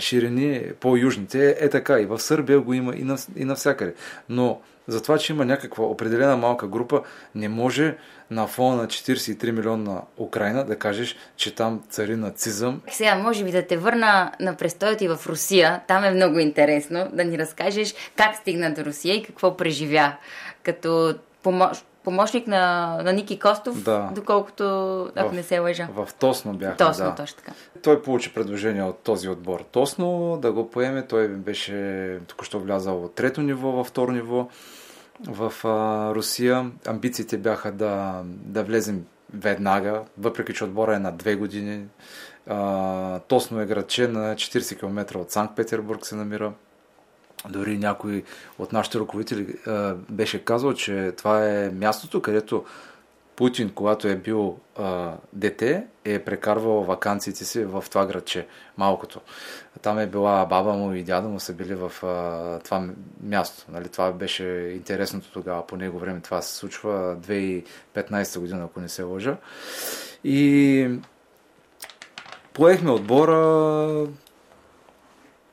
[0.00, 2.00] ширини по-южните е така.
[2.00, 3.94] И в Сърбия го има и, нав, и навсякъде.
[4.28, 4.60] Но
[4.90, 7.02] за това, че има някаква определена малка група,
[7.34, 7.96] не може
[8.30, 12.80] на фона на 43 милиона Украина да кажеш, че там цари нацизъм.
[12.90, 15.80] Сега, може би да те върна на престоя ти в Русия.
[15.88, 20.12] Там е много интересно да ни разкажеш как стигна до Русия и какво преживя.
[20.62, 24.10] Като помощ, помощник на, на Ники Костов, Да.
[24.14, 24.64] доколкото,
[25.16, 25.88] ако В- не се лъжа.
[25.94, 27.14] В Тосно бяхме, Точно, да.
[27.14, 27.52] точно така.
[27.82, 31.06] Той получи предложение от този отбор Тосно да го поеме.
[31.06, 34.48] Той беше току-що влязал от трето ниво във второ ниво
[35.26, 36.70] в а, Русия.
[36.86, 39.04] Амбициите бяха да, да влезем
[39.34, 41.86] веднага, въпреки че отбора е на две години.
[42.46, 46.52] А, Тосно е градче на 40 км от Санкт-Петербург се намира.
[47.48, 48.24] Дори някой
[48.58, 52.64] от нашите ръководители а, беше казал, че това е мястото, където
[53.40, 59.20] Путин, когато е бил а, дете, е прекарвал вакансиите си в това градче, малкото.
[59.82, 62.88] Там е била баба му и дядо му са били в а, това
[63.22, 63.64] място.
[63.72, 63.88] Нали?
[63.88, 64.44] Това беше
[64.76, 66.20] интересното тогава, по него време.
[66.20, 69.36] Това се случва 2015 година, ако не се лъжа.
[70.24, 70.88] И
[72.52, 74.06] поехме отбора,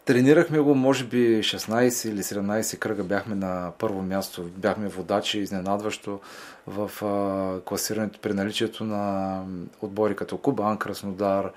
[0.05, 4.43] Тренирахме го, може би 16 или 17 кръга бяхме на първо място.
[4.43, 6.19] Бяхме водачи, изненадващо
[6.67, 9.41] в а, класирането при наличието на
[9.81, 11.51] отбори като Кубан, Краснодар,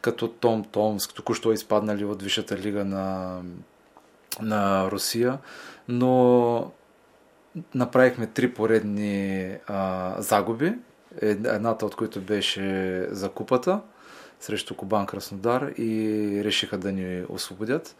[0.00, 3.38] като Том Томск, току-що изпаднали от Висшата лига на,
[4.40, 5.38] на Русия.
[5.88, 6.72] Но
[7.74, 10.74] направихме три поредни а, загуби,
[11.20, 13.80] Ед- едната от които беше за купата
[14.40, 17.96] срещу Кубан Краснодар и решиха да ни освободят.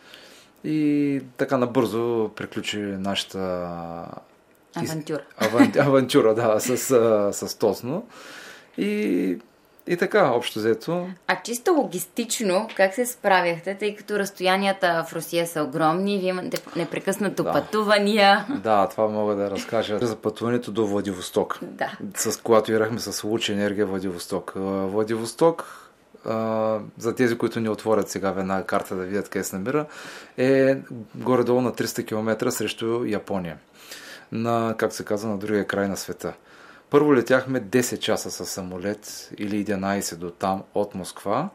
[0.64, 4.08] И така набързо приключи нашата
[4.84, 5.20] Авантюра.
[5.38, 6.76] аван, авантюра, да, с,
[7.32, 8.06] с Тосно.
[8.78, 9.38] И,
[9.86, 11.06] и така, общо взето.
[11.26, 16.62] А чисто логистично, как се справяхте, тъй като разстоянията в Русия са огромни, вие имате
[16.76, 17.52] непрекъснато Да.
[17.52, 18.46] пътувания.
[18.62, 21.58] Да, това мога да разкажа за пътуването до Владивосток.
[21.62, 21.98] Да.
[22.16, 24.52] с когато ирахме с Луч енергия Владивосток.
[24.56, 25.84] Владивосток,
[26.98, 29.86] за тези, които ни отворят сега веднага карта да видят къде се намира,
[30.38, 30.76] е
[31.14, 33.56] горе-долу на 300 км срещу Япония.
[34.32, 36.34] На, как се казва, на другия край на света.
[36.90, 41.48] Първо летяхме 10 часа с самолет или 11 до там от Москва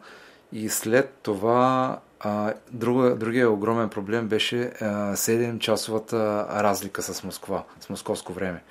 [0.52, 7.90] и след това а, друга, другия огромен проблем беше а, 7-часовата разлика с Москва, с
[7.90, 8.64] московско време.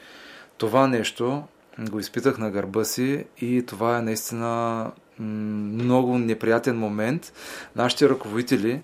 [0.59, 1.43] Това нещо
[1.79, 7.33] го изпитах на гърба си и това е наистина много неприятен момент.
[7.77, 8.83] Нашите ръководители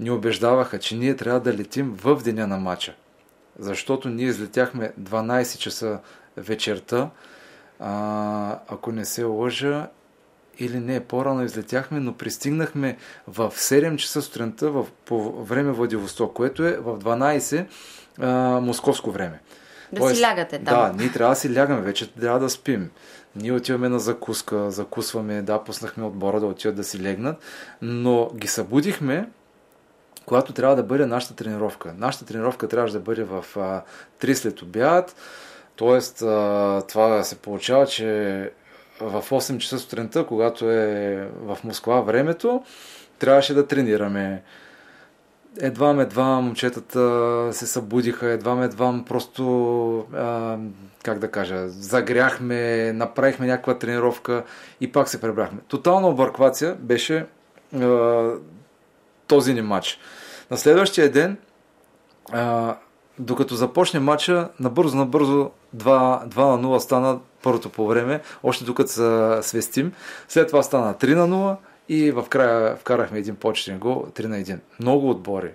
[0.00, 2.94] ни убеждаваха, че ние трябва да летим в деня на матча.
[3.58, 5.98] Защото ние излетяхме 12 часа
[6.36, 7.10] вечерта,
[7.80, 9.88] а, ако не се лъжа,
[10.58, 12.96] или не, по-рано излетяхме, но пристигнахме
[13.28, 17.66] в 7 часа сутринта в, по време Владивосток, което е в 12
[18.18, 19.40] а, московско време.
[19.92, 20.74] Да си лягате там.
[20.74, 22.90] Да, ние трябва да си лягаме, вече трябва да спим.
[23.36, 27.36] Ние отиваме на закуска, закусваме, да, пуснахме отбора да отидат да си легнат,
[27.82, 29.28] но ги събудихме,
[30.28, 31.94] когато трябва да бъде нашата тренировка.
[31.98, 33.82] Нашата тренировка трябваше да бъде в а,
[34.20, 35.16] 3 след обяд,
[35.76, 36.00] т.е.
[36.88, 38.50] това се получава, че
[39.00, 42.62] в 8 часа сутринта, когато е в Москва времето,
[43.18, 44.42] трябваше да тренираме.
[45.60, 49.44] Едва едва момчетата се събудиха, едва едва просто,
[50.14, 50.56] а,
[51.02, 54.44] как да кажа, загряхме, направихме някаква тренировка
[54.80, 55.58] и пак се пребрахме.
[55.68, 57.26] Тотална обърквация беше
[57.74, 58.30] а,
[59.26, 59.98] този ни матч.
[60.50, 61.36] На следващия ден
[62.32, 62.76] а,
[63.18, 68.92] докато започне матча, набързо, набързо 2, 2 на 0 стана първото по време, още докато
[68.92, 69.92] се свестим.
[70.28, 71.56] След това стана 3 на 0
[71.88, 74.58] и в края вкарахме един почетен гол, 3 на 1.
[74.80, 75.50] Много отбори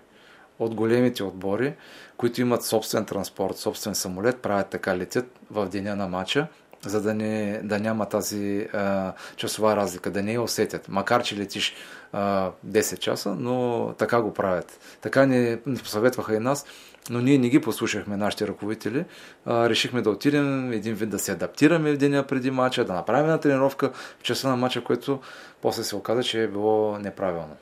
[0.60, 1.74] от големите отбори,
[2.18, 6.48] които имат собствен транспорт, собствен самолет, правят така, летят в деня на матча,
[6.86, 10.90] за да, не, да няма тази а, часова разлика, да не я усетят.
[10.90, 11.76] Макар, че летиш
[12.14, 14.80] а, 10 часа, но така го правят.
[15.02, 16.66] Така ни, посъветваха и нас,
[17.10, 19.06] но ние не ги послушахме, нашите ръководители.
[19.46, 23.28] А, решихме да отидем един вид да се адаптираме в деня преди матча, да направим
[23.28, 25.20] на тренировка в часа на матча, което
[25.62, 27.56] после се оказа, че е било неправилно.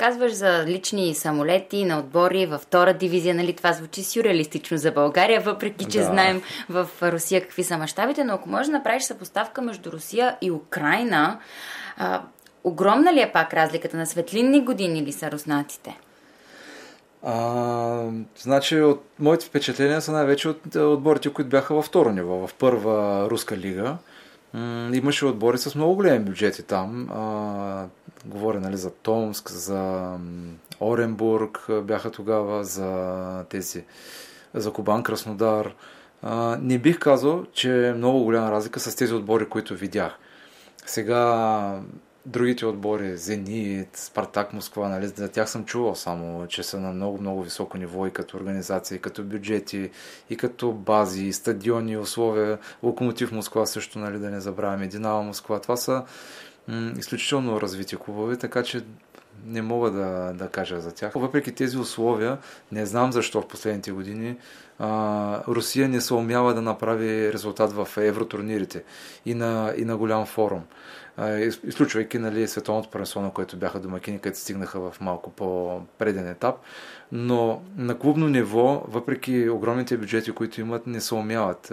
[0.00, 3.56] Казваш за лични самолети на отбори във втора дивизия, нали?
[3.56, 6.04] Това звучи сюрреалистично за България, въпреки че да.
[6.04, 10.50] знаем в Русия какви са мащабите, но ако можеш да направиш съпоставка между Русия и
[10.50, 11.38] Украина,
[11.96, 12.22] а,
[12.64, 15.98] огромна ли е пак разликата на светлинни години ли са руснаците?
[17.22, 18.04] А,
[18.38, 23.26] значи, от моите впечатления са най-вече от отборите, които бяха във второ ниво, в първа
[23.30, 23.96] руска лига.
[24.92, 27.10] Имаше отбори с много големи бюджети там.
[27.10, 27.86] А,
[28.24, 30.10] говоря нали, за Томск, за
[30.80, 33.84] Оренбург бяха тогава, за тези,
[34.54, 35.74] за Кубан Краснодар.
[36.22, 40.18] А, не бих казал, че е много голяма разлика с тези отбори, които видях.
[40.86, 41.80] Сега
[42.26, 47.42] другите отбори, Зенит, Спартак Москва, нали, за тях съм чувал само, че са на много-много
[47.42, 49.90] високо ниво и като организация, и като бюджети,
[50.30, 52.58] и като бази, и стадиони, условия.
[52.82, 55.60] Локомотив Москва също, нали, да не забравяме, Динамо Москва.
[55.60, 56.04] Това са
[56.68, 58.82] м- изключително развити клубове, така че
[59.46, 61.12] не мога да, да кажа за тях.
[61.14, 62.38] Въпреки тези условия,
[62.72, 64.36] не знам защо в последните години
[64.80, 68.84] а, Русия не се умява да направи резултат в евротурнирите
[69.26, 70.62] и на, и на голям форум.
[71.64, 76.54] Изключвайки нали, световното първенство, на което бяха домакини, където стигнаха в малко по-преден етап.
[77.12, 81.72] Но на клубно ниво, въпреки огромните бюджети, които имат, не се умяват.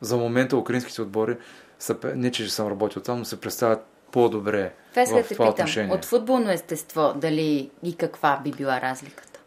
[0.00, 1.36] За момента украинските отбори,
[1.78, 5.48] са, не че съм работил там, но се представят по-добре това в това питам.
[5.48, 5.94] отношение.
[5.94, 9.40] От футболно естество, дали и каква би била разликата?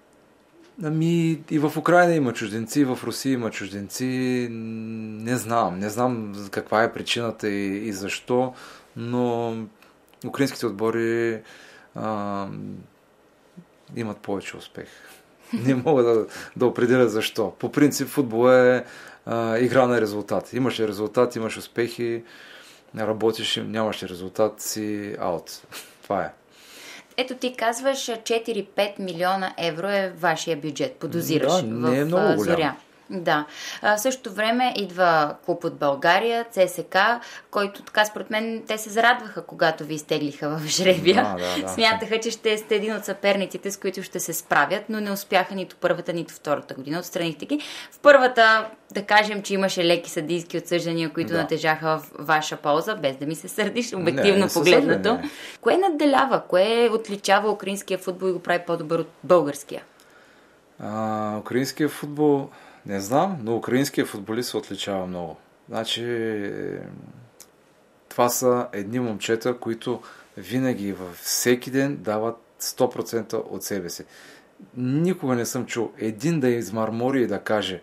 [0.83, 4.05] Ами и в Украина има чужденци, и в Русия има чужденци.
[4.51, 5.79] Не знам.
[5.79, 8.53] Не знам каква е причината и, и защо,
[8.95, 9.55] но
[10.27, 11.41] украинските отбори
[11.95, 12.47] а,
[13.95, 14.87] имат повече успех.
[15.53, 16.25] Не мога да,
[16.55, 17.51] да определя защо.
[17.59, 18.85] По принцип футбол е
[19.25, 20.53] а, игра на резултат.
[20.53, 22.23] Имаш резултат, имаш успехи,
[22.97, 25.61] работиш, нямаш резултат, си аут.
[26.03, 26.33] Това е.
[27.17, 32.27] Ето ти казваш 4-5 милиона евро е вашия бюджет, подозираш Да, не е в много
[32.27, 32.55] а, голям.
[32.55, 32.75] Зоря.
[33.09, 33.45] Да.
[33.81, 36.97] А, в същото време идва клуб от България, ЦСК,
[37.51, 41.23] който така според мен те се зарадваха, когато ви изтеглиха в жребия.
[41.23, 41.69] Да, да, да.
[41.69, 45.55] Смятаха, че ще сте един от съперниците, с които ще се справят, но не успяха
[45.55, 46.99] нито първата, нито втората година.
[46.99, 47.59] Отстранихте ги.
[47.91, 51.37] В първата, да кажем, че имаше леки съдийски отсъждания, които Да.
[51.37, 55.13] натежаха в ваша полза, без да ми се сърдиш, обективно не се погледнато.
[55.13, 55.29] не.
[55.61, 56.41] Кое надделява?
[56.47, 59.83] Кое отличава украинския футбол и го прави по-добър от българския?
[60.79, 62.49] А, украинския футбол,
[62.85, 65.37] не знам, но украинския футболист се отличава много.
[65.69, 66.79] Значи, е,
[68.09, 70.01] това са едни момчета, които
[70.37, 74.03] винаги във всеки ден дават 100% от себе си.
[74.77, 77.81] Никога не съм чул един да измармори и да каже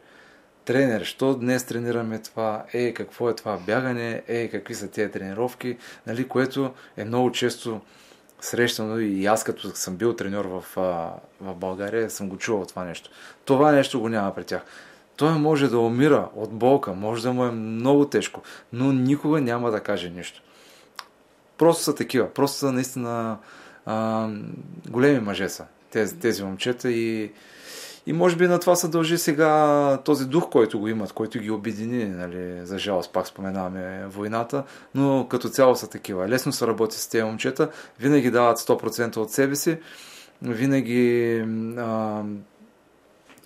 [0.64, 5.76] тренер, що днес тренираме това, е, какво е това бягане, е, какви са тези тренировки,
[6.07, 7.80] нали, което е много често
[8.40, 10.64] срещано и аз като съм бил треньор в,
[11.40, 13.11] в България, съм го чувал това нещо.
[13.44, 14.62] Това нещо го няма при тях.
[15.21, 18.43] Той може да умира от болка, може да му е много тежко,
[18.73, 20.43] но никога няма да каже нищо.
[21.59, 23.39] Просто са такива, просто са наистина
[23.87, 24.29] а,
[24.91, 27.33] големи мъже са тези, тези момчета и,
[28.07, 31.51] и може би на това се дължи сега този дух, който го имат, който ги
[31.51, 34.64] обедини, нали, за жалост, пак споменаваме войната,
[34.95, 36.29] но като цяло са такива.
[36.29, 39.79] Лесно се работи с тези момчета, винаги дават 100% от себе си,
[40.43, 41.37] винаги
[41.79, 42.23] а,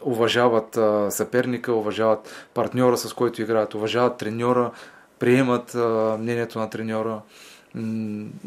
[0.05, 4.71] уважават а, съперника, уважават партньора, с който играят, уважават треньора,
[5.19, 7.21] приемат а, мнението на треньора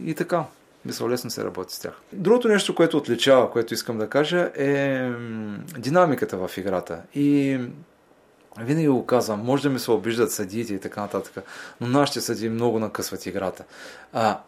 [0.05, 0.43] и така.
[0.85, 1.93] Мисля, лесно се работи с тях.
[2.13, 5.09] Другото нещо, което отличава, което искам да кажа, е
[5.77, 7.01] динамиката в играта.
[7.15, 7.59] И
[8.59, 11.43] винаги го казвам, може да ми се обиждат съдиите и така нататък,
[11.81, 13.63] но нашите съдии много накъсват играта.
[14.13, 14.39] А,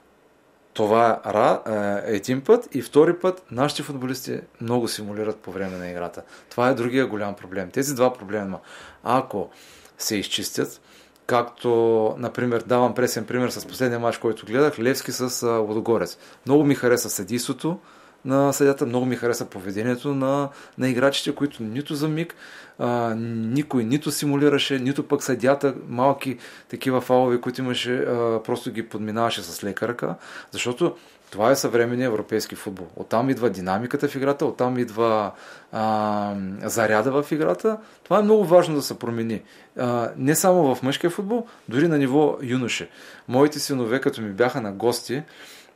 [0.74, 1.62] това е ра,
[2.08, 6.22] е един път и втори път нашите футболисти много симулират по време на играта.
[6.50, 7.70] Това е другия голям проблем.
[7.72, 8.60] Тези два проблема,
[9.04, 9.50] ако
[9.98, 10.82] се изчистят,
[11.26, 11.70] както,
[12.18, 16.18] например, давам пресен пример с последния матч, който гледах, Левски с а, Лодогорец.
[16.46, 17.80] Много ми хареса съдийството,
[18.26, 18.86] на съдята.
[18.86, 22.36] Много ми хареса поведението на, на играчите, които нито за миг
[22.80, 26.38] а, никой нито симулираше, нито пък съдята малки
[26.70, 30.16] такива фалове, които имаше, а, просто ги подминаваше с лека ръка,
[30.52, 30.96] защото
[31.32, 32.88] това е съвременния европейски футбол.
[32.96, 35.32] Оттам идва динамиката в играта, оттам идва
[35.72, 37.78] а, заряда в играта.
[38.04, 39.42] Това е много важно да се промени.
[39.78, 42.90] А, не само в мъжкия футбол, дори на ниво юноше.
[43.28, 45.24] Моите синове, като ми бяха на гости,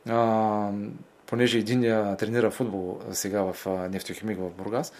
[0.08, 0.68] а,
[1.26, 1.80] понеже един
[2.18, 4.92] тренира футбол сега в Нефтохимик в Бургас,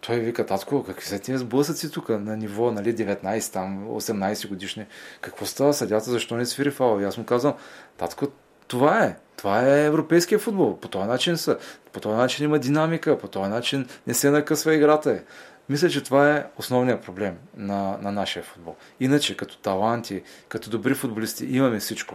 [0.00, 4.86] той вика, татко, какви са тия сблъсъци тук на ниво, нали, 19, там, 18 годишни.
[5.20, 7.00] Какво става съдята, защо не свири фал?
[7.00, 7.54] И аз му казвам,
[7.96, 8.26] татко,
[8.68, 9.16] това е.
[9.36, 10.78] Това е европейския футбол.
[10.78, 11.58] По този начин са.
[11.92, 15.22] По този начин има динамика, по този начин не се накъсва играта.
[15.68, 18.76] Мисля, че това е основният проблем на, на нашия футбол.
[19.00, 22.14] Иначе, като таланти, като добри футболисти, имаме всичко.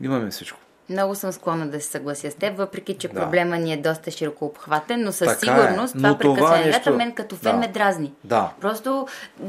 [0.00, 0.58] Имаме всичко.
[0.92, 3.14] Много съм склонна да се съглася с теб, въпреки че да.
[3.14, 5.60] проблема ни е доста широко обхватен, но със Така е.
[5.62, 7.58] сигурност това Но това прекъсване нещо- мен като фен Да.
[7.58, 8.12] ме дразни.
[8.24, 8.52] Да.
[8.60, 9.06] Просто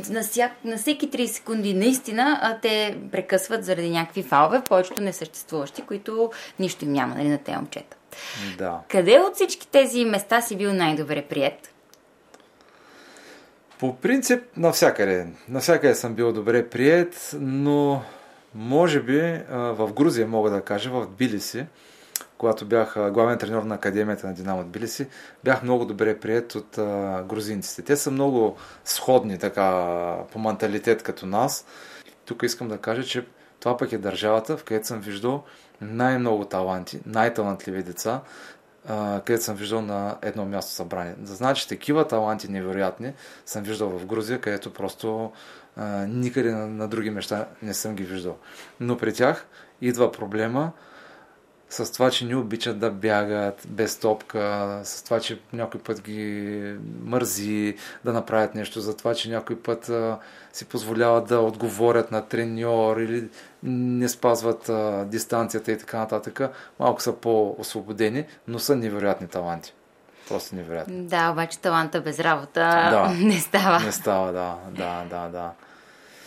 [0.10, 5.82] на, всяк, на всеки 3 секунди наистина а, те прекъсват заради някакви фалове, повечето несъществуващи,
[5.82, 7.98] които нищо им няма нали, на тези момчета.
[8.58, 8.80] Да.
[8.90, 11.70] Къде от всички тези места си бил най-добре прият?
[13.80, 15.28] По принцип, навсякъде.
[15.50, 18.02] Навсякъде съм бил добре прият, но
[18.56, 21.66] може би в Грузия мога да кажа, в Тбилиси,
[22.38, 25.08] когато бях главен треньор на Академията на Динамо Тбилиси,
[25.44, 26.70] бях много добре прият от
[27.28, 27.82] грузинците.
[27.82, 29.72] Те са много сходни така
[30.32, 31.66] по менталитет като нас.
[32.26, 33.26] Тук искам да кажа, че
[33.60, 35.44] това пък е държавата, в където съм виждал
[35.82, 38.22] най-много таланти, най-талантливи деца,
[39.26, 41.16] където съм виждал на едно място събрание.
[41.24, 43.14] Значи такива таланти невероятни
[43.46, 45.32] съм виждал в Грузия, където просто
[45.78, 48.38] а, никъде на, на други места не съм ги виждал.
[48.80, 49.48] Но при тях
[49.82, 50.72] идва проблема
[51.74, 56.76] с това, че не обичат да бягат без топка, с това, че някой път ги
[57.04, 60.20] мързи да направят нещо, за това, че някой път а,
[60.54, 63.30] си позволяват да отговорят на треньор или
[63.64, 66.42] не спазват а, дистанцията и така нататък.
[66.80, 69.74] Малко са по-освободени, но са невероятни таланти.
[70.30, 71.02] Просто невероятни.
[71.02, 72.60] Да, обаче таланта без работа
[72.92, 73.10] Да.
[73.26, 73.80] не става.
[73.80, 75.52] Не става, да, да, да, да.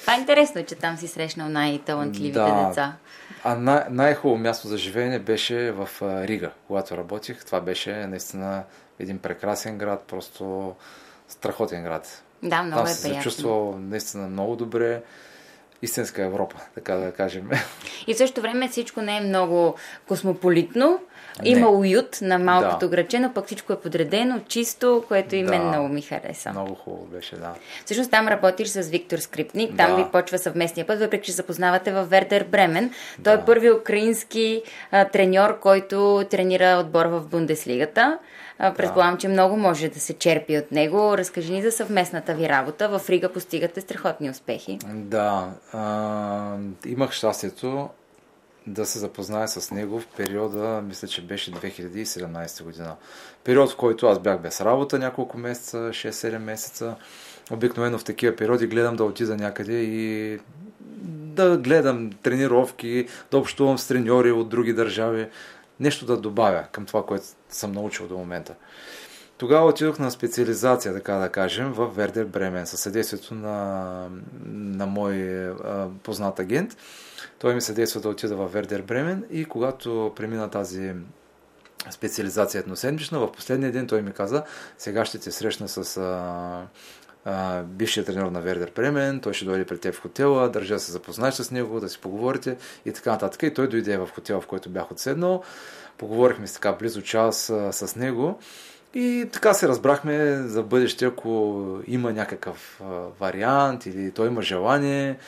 [0.07, 2.67] Това е интересно, че там си срещнал най-талантливите Да.
[2.69, 2.93] деца.
[3.45, 7.45] А най- най-хубаво място за живеене беше в Рига, когато работих.
[7.45, 8.63] Това беше наистина
[8.99, 10.75] един прекрасен град, просто
[11.29, 12.23] страхотен град.
[12.43, 13.23] Да, много Там е се се приятно.
[13.23, 15.03] чувствал наистина много добре.
[15.83, 17.51] Истинска Европа, така да кажем.
[18.07, 19.75] И в същото време всичко не е много
[20.09, 20.99] космополитно.
[21.45, 21.66] Има Не.
[21.68, 22.89] уют на малкото Да.
[22.89, 25.66] градче, но пък всичко е подредено, чисто, което и мен Да.
[25.66, 26.51] много ми хареса.
[26.51, 27.55] много хубаво беше, да.
[27.84, 29.97] Всъщност там работиш с Виктор Скрипник, там Да.
[29.97, 32.91] ви почва съвместния път, въпреки че се запознавате в Вердер Бремен.
[33.24, 33.45] Той е Да.
[33.45, 35.97] първият украински а, треньор, който
[36.30, 38.18] тренира отбор в Бундеслигата.
[38.76, 41.18] Предполагам, че много може да се черпи от него.
[41.18, 42.89] Разкажи ни за съвместната ви работа.
[42.91, 44.78] В Рига постигате страхотни успехи.
[44.87, 46.57] Да, а,
[46.87, 47.89] имах щастието
[48.67, 52.97] да се запозная с него в периода, мисля, че беше 2017 година.
[53.45, 56.97] Период, в който аз бях без работа няколко месеца, 6-7 месеца.
[57.51, 60.39] Обикновено в такива периоди гледам да отида някъде и
[61.37, 65.29] да гледам тренировки, да общувам с треньори от други държави,
[65.81, 68.55] нещо да добавя към това, което съм научил до момента.
[69.39, 74.09] Тогава отидох на специализация, така да кажем, в Вердер Бремен, със съдействието на,
[74.47, 76.77] на мой а, познат агент.
[77.39, 80.95] Той ми съдейства да отида в Вердер Бремен и когато премина тази
[81.91, 84.43] специализация едноседмична, в последния ден той ми каза,
[84.78, 89.78] сега ще те срещна с а, бившия тренер на Вердер Бремен, той ще дойде при
[89.78, 93.43] теб в хотела, държа да се запознаеш с него, да си поговорите и така нататък.
[93.43, 95.43] И той дойде в хотела, в който бях отседнал.
[95.99, 98.39] Поговорихме с така близо час а, с него.
[98.99, 102.83] И така се разбрахме за бъдеще, ако има някакъв
[103.21, 105.19] вариант или той има желание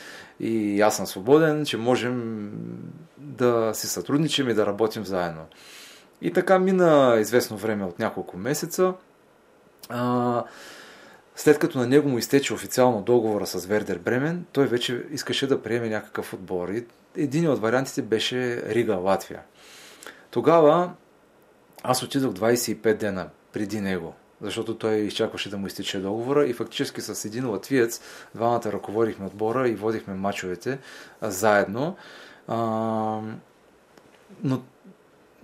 [0.41, 2.51] и аз съм свободен, че можем
[3.19, 5.47] да си сътрудничим и да работим заедно.
[6.23, 8.95] И така мина известно време от няколко месеца.
[9.89, 10.45] А,
[11.37, 15.63] след като на него му изтече официално договора с Вердер Бремен, той вече искаше да
[15.63, 16.69] приеме някакъв отбор.
[16.69, 16.85] И
[17.17, 19.41] един от вариантите беше Рига, Латвия.
[20.31, 20.93] Тогава
[21.83, 27.01] аз отидох 25 дена преди него, защото той изчакваше да му изтече договора и фактически
[27.01, 28.01] с един латвиец
[28.35, 30.79] двамата ръководихме отбора и водихме мачовете
[31.23, 31.97] заедно.
[32.49, 32.57] А,
[34.43, 34.63] но,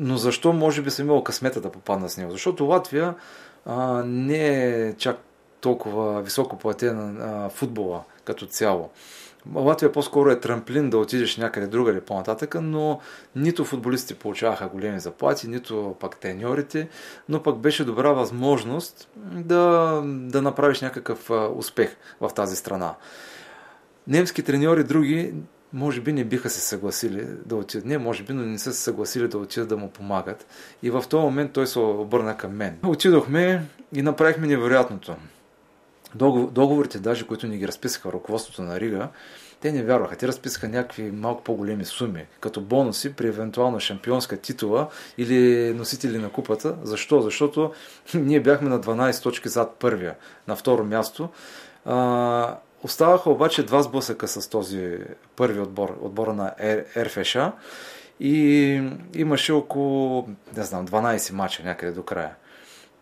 [0.00, 2.30] но защо може би съм имал късмета да попадна с него?
[2.30, 3.14] Защото Латвия
[3.66, 5.18] а, не е чак
[5.60, 8.90] толкова високо платена футбола като цяло.
[9.54, 13.00] Латвия по-скоро е трамплин да отидеш някъде другаде по-нататъка, но
[13.36, 16.88] нито футболистите получаваха големи заплати, нито пък треньорите,
[17.28, 22.94] но пък беше добра възможност да, да направиш някакъв успех в тази страна.
[24.06, 25.34] Немски треньори други
[25.72, 27.86] може би не биха се съгласили да отидат.
[27.86, 30.46] Не, може би, но не са се съгласили да отидат да му помагат.
[30.82, 32.78] И в този момент той се обърна към мен.
[32.86, 35.16] Отидохме и направихме невероятното.
[36.14, 39.08] Договорите, даже които ни ги разписаха ръководството на Рига,
[39.60, 40.16] те не вярваха.
[40.16, 44.88] Те разписаха някакви малко по-големи суми, като бонуси при евентуална шампионска титула
[45.18, 46.76] или носители на купата.
[46.82, 47.20] Защо?
[47.20, 47.72] Защото
[48.14, 50.14] ние бяхме на 12 точки зад първия,
[50.48, 51.28] на второ място.
[51.84, 54.98] А, оставаха обаче два сблъсъка с този
[55.36, 56.54] първи отбор, отбора на
[56.96, 57.36] РФШ
[58.20, 58.82] и
[59.14, 62.34] имаше около, не знам, 12 мача някъде до края.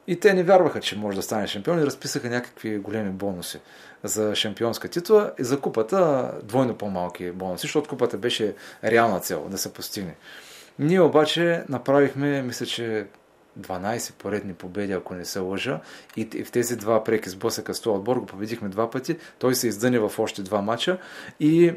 [0.07, 3.61] И те не вярваха, че може да стане шампион и разписаха някакви големи бонуси
[4.05, 8.55] за шампионска титла и за купата двойно по-малки бонуси, защото купата беше
[8.85, 10.15] реална цел да се постигне.
[10.79, 13.07] Ние обаче направихме, мисля, че
[13.61, 15.81] 12 поредни победи, ако не се лъжа.
[16.17, 19.17] И в тези два преки сблъсъка с този отбор го победихме два пъти.
[19.39, 20.99] Той се издъни в още два мача
[21.41, 21.75] и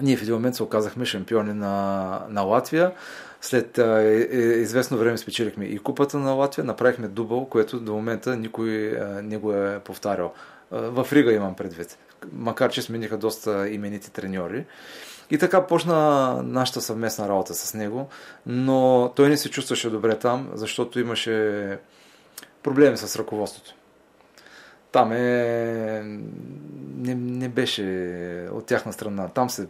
[0.00, 2.92] ние в един момент се оказахме шампиони на, на Латвия.
[3.44, 7.92] След а, е, е, известно време спечелихме и купата на Латвия, направихме дубъл, което до
[7.92, 10.32] момента никой а, не го е повтарял.
[10.70, 11.98] А, в Рига имам предвид,
[12.32, 14.64] макар че смениха доста именити треньори.
[15.30, 18.08] И така почна нашата съвместна работа с него,
[18.46, 21.78] но той не се чувстваше добре там, защото имаше
[22.62, 23.74] проблеми с ръководството
[24.92, 26.02] там е...
[26.96, 27.82] Не, не беше
[28.52, 29.28] от тяхна страна.
[29.28, 29.66] Там се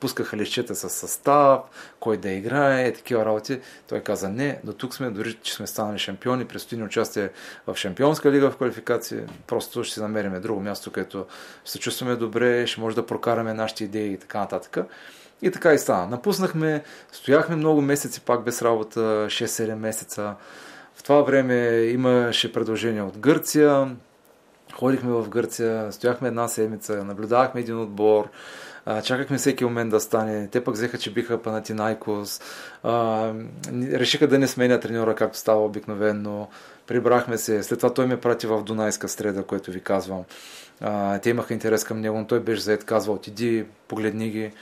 [0.00, 1.60] пускаха лещета с състав,
[2.00, 3.60] кой да играе, такива работи.
[3.88, 7.30] Той каза не, до тук сме, дори че сме станали шампиони, предстои участие
[7.66, 9.18] в Шампионска лига в квалификации.
[9.46, 11.26] Просто ще намерим друго място, където
[11.64, 14.78] се чувстваме добре, ще може да прокараме нашите идеи и така нататък.
[15.42, 16.06] И така и стана.
[16.06, 16.82] Напуснахме,
[17.12, 20.34] стояхме много месеци пак без работа, 6-7 месеца.
[20.94, 23.96] В това време имаше предложения от Гърция,
[24.78, 28.28] Ходихме в Гърция, стояхме една седмица, наблюдавахме един отбор,
[29.02, 30.48] чакахме всеки момент да стане.
[30.48, 32.40] Те пък взеха, че биха Панатинайкос.
[33.74, 36.48] Решиха да не сменя треньора, както става обикновено.
[36.86, 37.62] Прибрахме се.
[37.62, 40.24] След това той ме прати в Дунайска среда, което ви казвам.
[41.22, 42.84] те имаха интерес към него, но той беше заед.
[42.84, 44.52] Казва, отиди, погледни ги.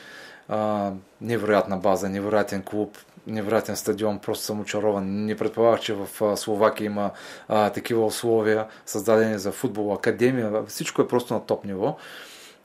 [1.20, 5.24] невероятна база, невероятен клуб невероятен стадион, просто съм очарован.
[5.24, 7.10] Не предполагах, че в Словакия има
[7.48, 11.96] а, такива условия, създадени за футбол, академия, всичко е просто на топ ниво.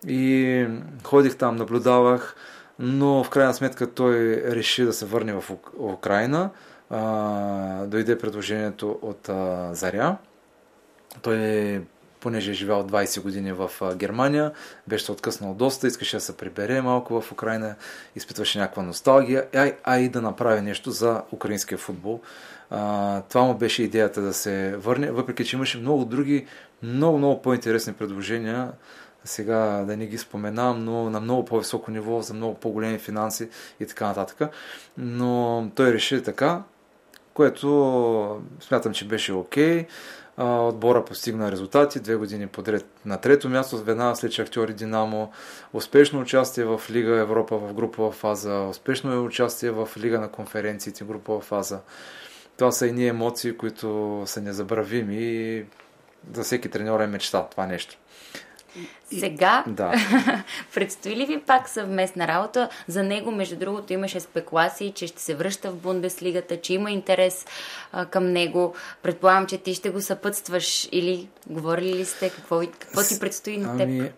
[0.08, 0.68] И
[1.04, 2.36] ходих там, наблюдавах,
[2.80, 5.44] но в крайна сметка той реши да се върне в
[5.80, 6.50] Украина.
[6.90, 10.18] А, дойде предложението от а, Заря.
[11.22, 11.82] Той
[12.20, 14.52] понеже е живял 20 години в Германия,
[14.88, 17.76] беше се откъснал доста, искаше да се прибере малко в Украина,
[18.16, 22.22] изпитваше някаква носталгия, а, а и да направи нещо за украинския футбол.
[22.70, 26.46] А, това му беше идеята да се върне, въпреки че имаше много други,
[26.84, 28.72] много, много по-интересни предложения,
[29.24, 33.86] сега да не ги споменавам, но на много по-високо ниво, за много по-големи финанси и
[33.86, 34.50] така нататък.
[34.98, 36.64] Но той реши така,
[37.34, 39.84] което смятам, че беше окей.
[39.84, 39.88] Okay
[40.40, 45.32] отбора постигна резултати, две години подред на трето място, веднага след Шахтьори Динамо,
[45.74, 51.04] успешно участие в Лига Европа в групова фаза, успешно е участие в Лига на конференциите,
[51.04, 51.80] групова фаза.
[52.58, 55.66] Това са едни емоции, които са незабравими и
[56.34, 57.98] за всеки треньор е мечта това нещо.
[59.20, 59.94] Сега да.
[60.74, 62.70] предстои ли ви пак съвместна работа?
[62.88, 67.46] За него, между другото, имаше спекулации, че ще се връща в Бундеслигата, че има интерес
[67.92, 68.76] а, към него.
[69.04, 72.30] Предполагам, че ти ще го съпътстваш или говорили ли сте?
[72.30, 73.88] Какво, какво ти предстои на теб?
[73.88, 74.12] Ами,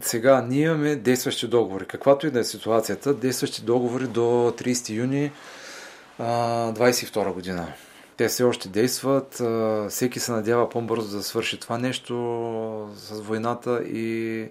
[0.00, 1.86] сега, ние имаме действащи договори.
[1.86, 5.32] Каквато и да е ситуацията, действащи договори до 30 юни
[6.18, 6.24] а,
[6.72, 7.72] 22 година.
[8.16, 9.42] Те все още действат.
[9.90, 12.14] Всеки се надява по-бързо да свърши това нещо
[12.96, 14.48] с войната и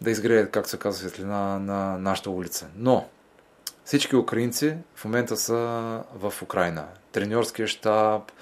[0.00, 2.66] да изгрее, както се казва, светлина на нашата улица.
[2.76, 3.08] Но
[3.84, 5.54] всички украинци в момента са
[6.14, 6.84] в Украина.
[7.12, 8.32] Треньорския щаб,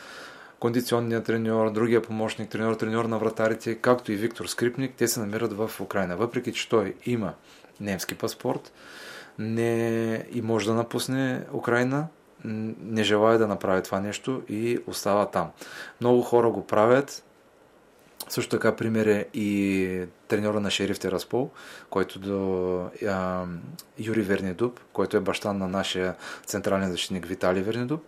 [0.59, 5.52] кондиционният треньор, другия помощник, треньор, треньор на вратарите, както и Виктор Скрипник, те се намират
[5.52, 6.16] в Украина.
[6.16, 7.35] Въпреки, че той има
[7.81, 8.73] немски паспорт
[9.39, 12.06] не, и може да напусне Украина,
[12.44, 15.50] не желая да направи това нещо и остава там.
[16.00, 17.24] Много хора го правят,
[18.28, 21.50] Също така пример е и треньора на Шериф Тераспол,
[21.90, 23.44] който до а,
[23.98, 26.14] Юри Вернидуб, който е баща на нашия
[26.46, 28.00] централен защитник Витали Вернидуб,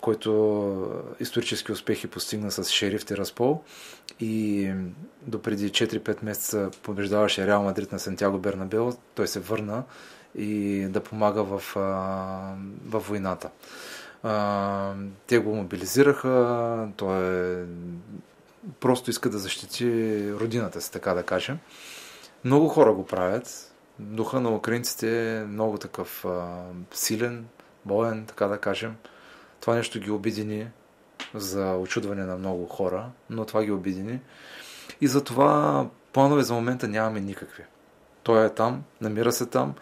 [0.00, 3.62] който исторически успехи постигна с Шериф Тераспол
[4.20, 4.70] и
[5.22, 8.96] до преди 4-5 месеца побеждаваше Реал Мадрид на Сантьяго Бернабел.
[9.14, 9.84] Той се върна
[10.36, 11.62] и да помага в,
[12.84, 13.50] в войната.
[15.26, 17.64] Те го мобилизираха, той е,
[18.80, 19.86] просто иска да защити
[20.32, 21.58] родината си, така да кажем.
[22.44, 23.72] Много хора го правят.
[23.98, 27.46] Духа на украинците е много такъв а, силен,
[27.84, 28.96] боен, така да кажем.
[29.60, 30.68] Това нещо ги обидени
[31.34, 34.20] за очудване на много хора, но това ги обидени.
[35.00, 37.64] И затова планове за момента нямаме никакви.
[38.22, 39.74] Той е там, намира се там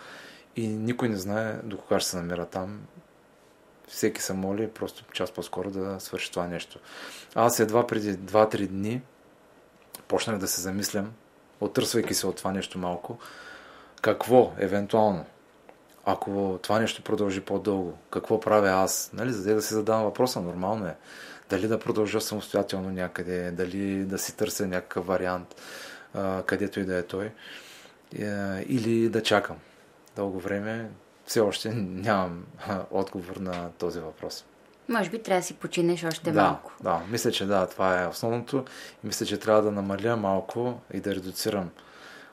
[0.56, 2.80] и никой не знае до кога ще се намира там.
[3.88, 6.78] Всеки се моли просто час по-скоро да свърши това нещо.
[7.34, 9.02] Аз едва преди 2-3 дни
[10.08, 11.12] почнах да се замислям,
[11.60, 13.18] отръсвайки се от това нещо малко,
[14.02, 15.24] какво евентуално
[16.04, 19.10] ако това нещо продължи по-дълго, какво правя аз?
[19.12, 20.96] Нали, за да си задавам въпроса, нормално е.
[21.50, 25.54] Дали да продължа самостоятелно някъде, дали да си търся някакъв вариант,
[26.46, 27.32] където и да е той, е,
[28.68, 29.56] или да чакам
[30.16, 30.90] дълго време.
[31.26, 32.44] Все още нямам
[32.90, 34.44] отговор на този въпрос.
[34.88, 36.72] Може би трябва да си починеш още да, малко.
[36.82, 38.64] Да, мисля, че да, това е основното.
[39.04, 41.70] И мисля, че трябва да намаля малко и да редуцирам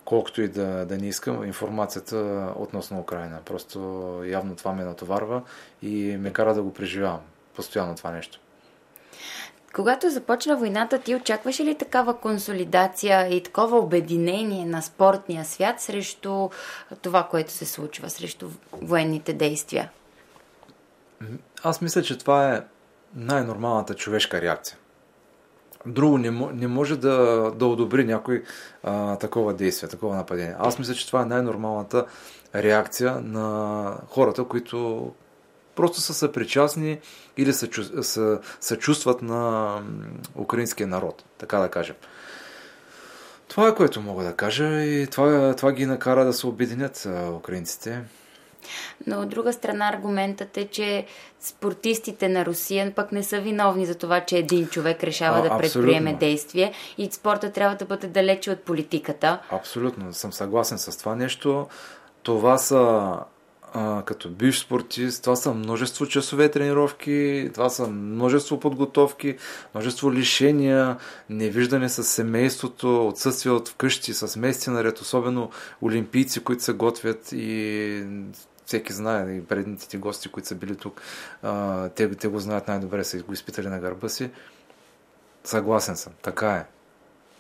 [0.06, 3.40] колкото и да, да не искам, информацията относно Украина.
[3.46, 3.80] Просто
[4.26, 5.42] явно това ме натоварва
[5.82, 7.22] и ме кара да го преживявам
[7.56, 8.40] постоянно това нещо.
[9.74, 16.50] Когато започна войната, ти очакваше ли такава консолидация и такова обединение на спортния свят срещу
[17.02, 19.92] това, което се случва, срещу военните действия?
[21.64, 22.62] Аз мисля, че това е
[23.16, 24.78] най-нормалната човешка реакция.
[25.86, 27.16] Друго не, не може да,
[27.56, 28.44] да одобри някой
[28.84, 30.56] а, такова действие, такова нападение.
[30.60, 32.06] Аз мисля, че това е най-нормалната
[32.56, 35.12] реакция на хората, които
[35.82, 37.00] просто са съпричастни
[37.38, 37.54] или
[38.60, 39.76] съчувстват на
[40.36, 41.96] украинския народ, така да кажем.
[43.48, 48.02] Това е което мога да кажа и това, това ги накара да се обединят украинците.
[49.08, 51.06] Но от друга страна аргументът е, че
[51.40, 55.58] спортистите на Русия пък не са виновни за това, че един човек решава а, да
[55.58, 59.40] предприеме действие и спорта трябва да бъде далече от политиката.
[59.52, 61.68] Абсолютно, съм съгласен с това нещо.
[62.24, 63.14] Това са
[63.74, 69.38] а, като бивш спортист, това са множество часове тренировки, това са множество подготовки,
[69.76, 70.98] множество лишения,
[71.30, 75.50] невиждане с семейството, отсъствие от вкъщи с месеци наред, особено
[75.82, 78.06] олимпийци, които се готвят и
[78.66, 81.02] всеки знае, и предните ти гости, които са били тук,
[81.44, 84.30] а, те, те го знаят най-добре, са го изпитали на гърба си.
[85.44, 86.81] Съгласен съм, така е.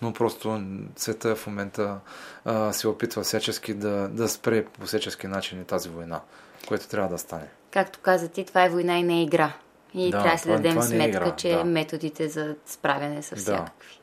[0.01, 0.61] Но просто
[0.95, 1.99] света в момента
[2.45, 6.21] а, се опитва всячески да, да спре по всячески начин тази война,
[6.67, 7.47] което трябва да стане.
[7.71, 9.53] Както каза ти, това е война и не е игра.
[9.93, 11.63] И да, трябва да си дадем е сметка, е игра, че да.
[11.63, 13.99] методите за справяне са всякакви.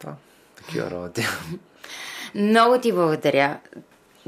[0.00, 0.16] Да, да
[0.56, 1.26] такива работи.
[2.34, 3.60] Много ти благодаря.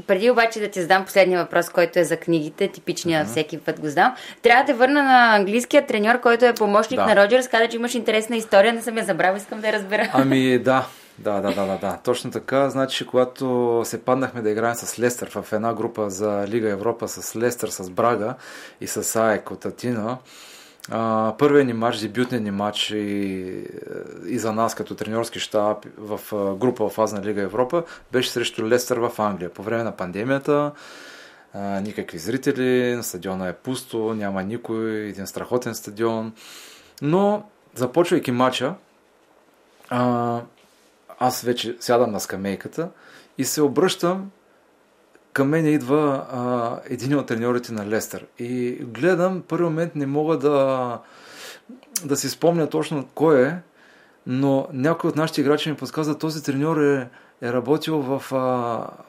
[0.07, 3.27] Преди обаче да ти задам последния въпрос, който е за книгите, типичния uh-huh.
[3.27, 7.05] всеки път го знам, трябва да върна на английския треньор, който е помощник да.
[7.05, 10.09] на Роджерс, каза, че имаш интересна история, не съм я забравил, искам да я разбера.
[10.13, 10.87] Ами да,
[11.17, 11.99] да, да, да, да, да.
[12.03, 12.69] Точно така.
[12.69, 17.35] Значи, когато се паднахме да играем с Лестър в една група за Лига Европа с
[17.35, 18.33] Лестър, с Брага
[18.81, 20.17] и с Аек от Атина,
[21.37, 23.63] първият ни матч, дебютният ни матч и,
[24.25, 26.19] и за нас като тренерски щаб в
[26.55, 29.53] група в Азна Лига Европа беше срещу Лестър в Англия.
[29.53, 30.71] По време на пандемията
[31.53, 36.33] а, никакви зрители, стадиона е пусто, няма никой, един страхотен стадион.
[37.01, 37.43] Но
[37.75, 38.75] започвайки матча,
[39.89, 40.41] а,
[41.19, 42.89] аз вече сядам на скамейката
[43.37, 44.31] и се обръщам
[45.33, 48.25] към мен идва а, един от треньорите на Лестър.
[48.39, 50.99] И гледам, първи момент не мога да,
[52.05, 53.55] да си спомня точно кой е,
[54.27, 57.07] но някой от нашите играчи ми подсказа, този треньор е,
[57.41, 58.37] е работил в, а,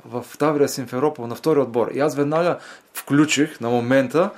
[0.05, 1.91] в Таврия Симферопол на втори отбор.
[1.95, 2.59] И аз веднага
[2.95, 4.31] включих на момента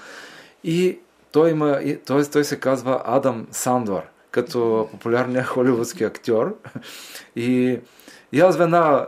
[0.65, 0.99] и
[1.33, 6.57] той, има, той, той се казва Адам Сандвар, като популярният холивудски актьор.
[7.37, 7.81] И,
[8.33, 9.07] и аз веднага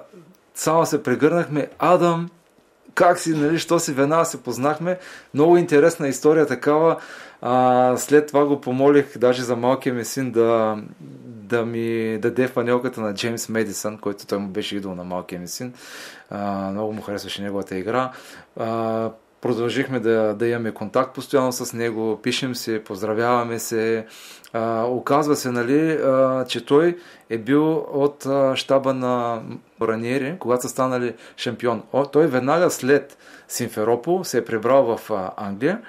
[0.54, 1.68] само се прегърнахме.
[1.78, 2.28] Адам,
[2.96, 4.98] как си, нали, що си веднага се познахме.
[5.34, 6.96] Много интересна история такава.
[7.42, 10.78] А, след това го помолих даже за малкия ми син да,
[11.24, 15.48] да ми даде фанелката на Джеймс Медисън, който той му беше идол на малкия ми
[15.48, 15.72] син.
[16.30, 18.12] А, много му харесваше неговата игра.
[18.56, 19.10] А,
[19.46, 24.06] продължихме да, да имаме контакт постоянно с него, пишем се, поздравяваме се.
[24.52, 26.96] А, оказва се, нали, а, че той
[27.30, 29.42] е бил от а, щаба на
[29.82, 31.82] Раниери, когато са станали шампион.
[31.92, 33.18] О, той веднага след
[33.48, 35.80] Симферопол се е прибрал в а, Англия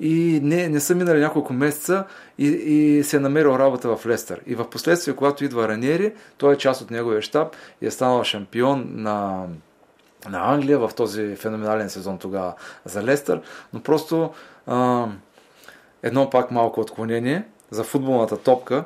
[0.00, 2.04] и не, не са минали няколко месеца
[2.38, 4.40] и, и се е намерил работа в Лестър.
[4.46, 8.24] И в последствие, когато идва Раниери, той е част от неговия щаб и е станал
[8.24, 9.46] шампион на
[10.28, 13.40] на Англия в този феноменален сезон тогава за Лестър,
[13.72, 14.30] но просто
[14.66, 15.06] а,
[16.02, 18.84] едно пак малко отклонение за футболната топка.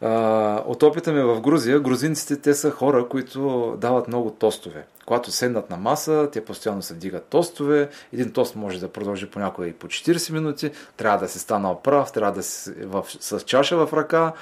[0.00, 4.86] А, от опита ми в Грузия, грузинците те са хора, които дават много тостове.
[5.06, 7.88] Когато седнат на маса, те постоянно се вдигат тостове.
[8.12, 10.70] Един тост може да продължи понякога и по 40 минути.
[10.96, 14.32] Трябва да се стана прав, трябва да си в, с чаша в ръка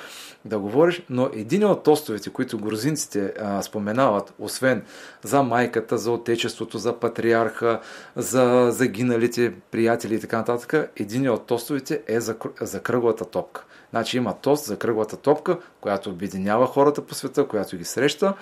[0.44, 4.84] да говориш, но един от тостовете, които грузинците а, споменават, освен
[5.22, 7.80] за майката, за отечеството, за патриарха,
[8.16, 13.64] за загиналите приятели и така нататък, един от тостовете е за, за кръглата топка.
[13.90, 18.34] Значи има тост за кръглата топка, която обединява хората по света, която ги среща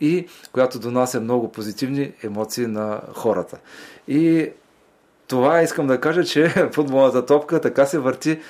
[0.00, 3.58] и която донася много позитивни емоции на хората.
[4.08, 4.50] И
[5.26, 8.40] това искам да кажа, че футболната топка така се върти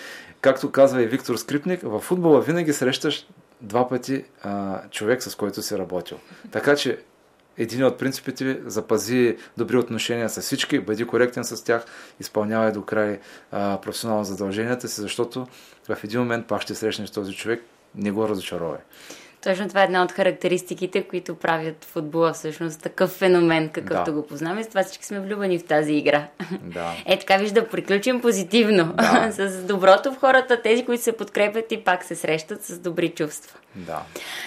[0.41, 3.27] както казва и Виктор Скрипник, в футбола винаги срещаш
[3.61, 6.19] два пъти а, човек, с който си работил.
[6.51, 6.99] Така че
[7.59, 11.85] един от принципите ви запази добри отношения с всички, бъди коректен с тях,
[12.21, 13.21] изпълнявай до край
[13.53, 15.47] а, професионално задълженията си, защото
[15.89, 17.63] в един момент пак ще срещнеш този човек,
[17.95, 18.79] не го разочаровай.
[19.49, 24.13] Точно това е една от характеристиките, които правят футбола всъщност такъв феномен, какъвто да.
[24.13, 24.65] го познаваме.
[24.65, 26.27] С това всички сме влюбени в тази игра.
[26.63, 26.93] Да.
[27.07, 28.95] Е, така виж да приключим позитивно.
[28.97, 29.29] Да.
[29.33, 33.59] с доброто в хората, тези, които се подкрепят и пак се срещат с добри чувства.
[33.75, 34.03] Да.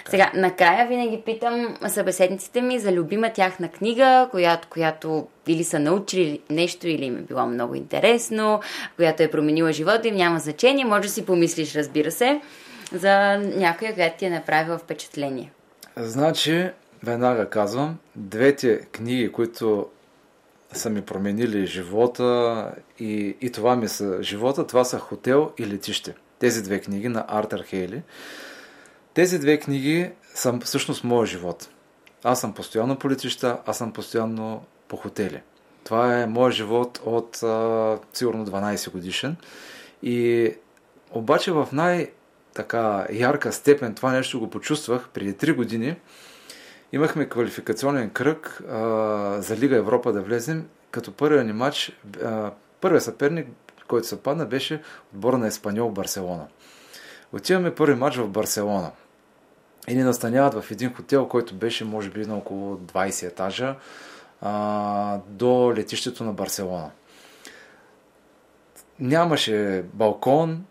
[0.09, 6.39] Сега, накрая винаги питам събеседниците ми за любима тяхна книга, която, която или са научили
[6.49, 8.61] нещо, или им е било много интересно,
[8.95, 10.85] която е променила живота им, няма значение.
[10.85, 12.41] Може да си помислиш, разбира се
[12.91, 15.51] за някоя, която ти е направила впечатление?
[15.97, 16.69] Значи,
[17.03, 19.87] веднага казвам, двете книги, които
[20.73, 26.15] са ми променили живота и, и това ми са живота, това са Хотел и Летище.
[26.39, 28.01] Тези две книги на Артър Хейли.
[29.13, 31.69] Тези две книги са всъщност моят живот.
[32.23, 35.41] Аз съм постоянно по летища, аз съм постоянно по хотели.
[35.83, 39.35] Това е моят живот от а, сигурно 12 годишен.
[40.03, 40.49] И
[41.11, 42.09] обаче в най-
[42.53, 45.95] така ярка степен това нещо го почувствах преди 3 години.
[46.91, 48.77] Имахме квалификационен кръг а,
[49.41, 52.51] за Лига Европа да влезем, като първият ни матч, а,
[52.81, 53.47] първият съперник,
[53.87, 54.81] който се падна, беше
[55.13, 56.47] отбора на Еспаньол Барселона.
[57.33, 58.91] Отиваме първи матч в Барселона.
[59.87, 63.75] И ни настаняват в един хотел, който беше може би на около 20 етажа
[64.41, 66.91] а, до летището на Барселона.
[68.99, 70.65] Нямаше балкон,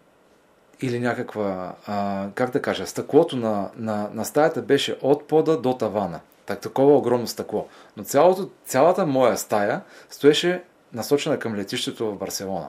[0.80, 5.74] или някаква, а, как да кажа, стъклото на, на, на стаята беше от пода до
[5.74, 6.20] тавана.
[6.46, 7.68] Так, такова огромно стъкло.
[7.96, 9.80] Но цялото, цялата моя стая
[10.10, 10.62] стоеше
[10.92, 12.68] насочена към летището в Барселона.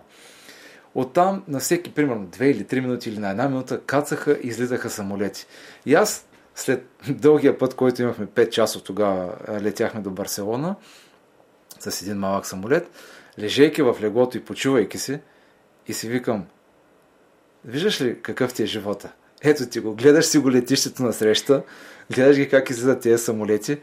[0.96, 4.90] Оттам на всеки, примерно, 2 или 3 минути или на една минута кацаха и излизаха
[4.90, 5.46] самолети.
[5.86, 6.26] И аз,
[6.56, 10.76] след дългия път, който имахме 5 часа тогава, летяхме до Барселона
[11.80, 12.92] с един малък самолет,
[13.40, 15.20] лежейки в леглото и почувайки си,
[15.88, 16.46] и си викам,
[17.66, 19.12] Виждаш ли какъв ти е живота?
[19.42, 21.64] Ето ти го, гледаш си го летището на среща,
[22.12, 23.78] гледаш ги как излизат тези самолети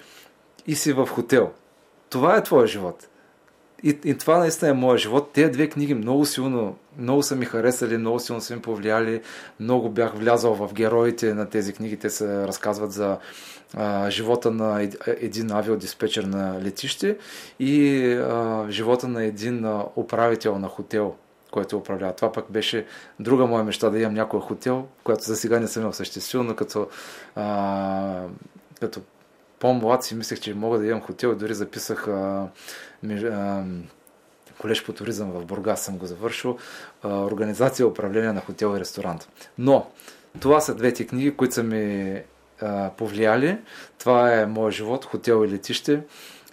[0.66, 1.50] и си в хотел.
[2.10, 3.08] Това е твоя живот.
[3.82, 5.30] И, и това наистина е моят живот.
[5.32, 9.20] Тези две книги много силно, много са ми харесали, много силно са ми повлияли.
[9.60, 11.96] Много бях влязал в героите на тези книги.
[11.96, 13.18] Те се разказват за
[13.74, 17.18] а, живота на един авиодиспетчер на летище
[17.60, 21.14] и а, живота на един а, управител на хотел
[21.50, 22.12] който управлява.
[22.12, 22.86] Това пък беше
[23.20, 26.88] друга моя мечта да имам някой хотел, която за сега не съм осъществил, но като,
[27.36, 28.24] а,
[28.80, 29.00] като
[29.58, 32.48] по-млад си мислех, че мога да имам хотел и дори записах а,
[33.02, 33.64] меж, а,
[34.58, 36.58] колеж по туризъм в Бургас съм го завършил,
[37.02, 39.28] а, организация и управление на хотел и ресторант.
[39.58, 39.90] Но
[40.40, 42.22] това са двете книги, които са ми
[42.60, 43.58] а, повлияли.
[43.98, 46.00] Това е моят живот, хотел и летище.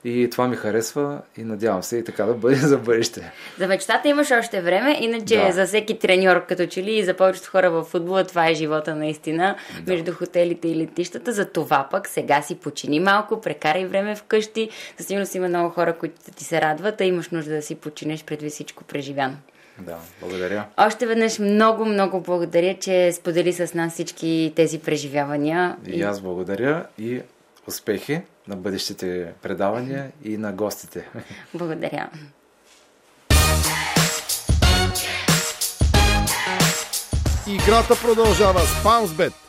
[0.07, 3.31] И това ми харесва и надявам се и така да бъде за бъдеще.
[3.59, 5.51] За мечтата имаш още време, иначе да.
[5.51, 8.95] за всеки треньор като че ли и за повечето хора в футбола това е живота
[8.95, 9.91] наистина да.
[9.91, 11.31] между хотелите и летищата.
[11.31, 14.69] За това пък сега си почини малко, прекарай време вкъщи.
[14.97, 18.23] Със сигурност има много хора, които ти се радват, а имаш нужда да си починеш
[18.23, 19.37] преди всичко преживяно.
[19.79, 20.65] Да, благодаря.
[20.77, 25.75] Още веднъж много, много благодаря, че сподели с нас всички тези преживявания.
[25.87, 27.21] И, и аз благодаря и
[27.67, 31.09] успехи на бъдещите предавания и на гостите.
[31.53, 32.09] Благодаря.
[37.47, 39.44] Играта продължава с Паунсбет.